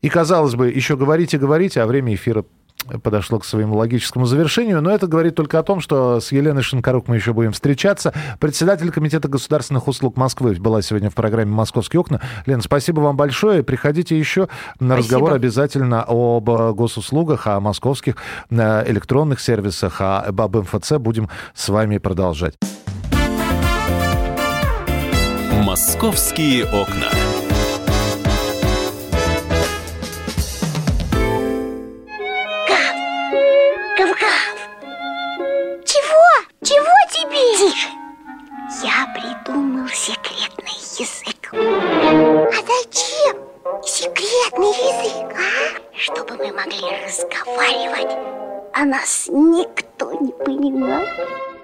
И, 0.00 0.08
казалось 0.08 0.54
бы, 0.54 0.68
еще 0.68 0.96
говорите, 0.96 1.38
говорите, 1.38 1.80
а 1.80 1.86
время 1.86 2.14
эфира 2.14 2.44
подошло 3.02 3.38
к 3.38 3.44
своему 3.44 3.76
логическому 3.76 4.26
завершению, 4.26 4.82
но 4.82 4.90
это 4.90 5.06
говорит 5.06 5.34
только 5.34 5.58
о 5.58 5.62
том, 5.62 5.80
что 5.80 6.20
с 6.20 6.32
Еленой 6.32 6.62
Шинкарук 6.62 7.08
мы 7.08 7.16
еще 7.16 7.32
будем 7.32 7.52
встречаться. 7.52 8.12
Председатель 8.40 8.90
Комитета 8.90 9.28
государственных 9.28 9.86
услуг 9.88 10.16
Москвы 10.16 10.54
была 10.54 10.82
сегодня 10.82 11.10
в 11.10 11.14
программе 11.14 11.52
«Московские 11.52 12.00
окна». 12.00 12.20
Лена, 12.46 12.62
спасибо 12.62 13.00
вам 13.00 13.16
большое. 13.16 13.62
Приходите 13.62 14.18
еще 14.18 14.48
на 14.80 14.94
спасибо. 14.94 14.96
разговор 14.96 15.32
обязательно 15.34 16.04
об 16.06 16.44
госуслугах, 16.74 17.46
о 17.46 17.60
московских 17.60 18.16
э, 18.50 18.90
электронных 18.90 19.40
сервисах, 19.40 20.00
об 20.00 20.56
МФЦ 20.56 20.94
будем 20.94 21.28
с 21.54 21.68
вами 21.68 21.98
продолжать. 21.98 22.54
«Московские 25.72 26.66
окна». 26.66 27.10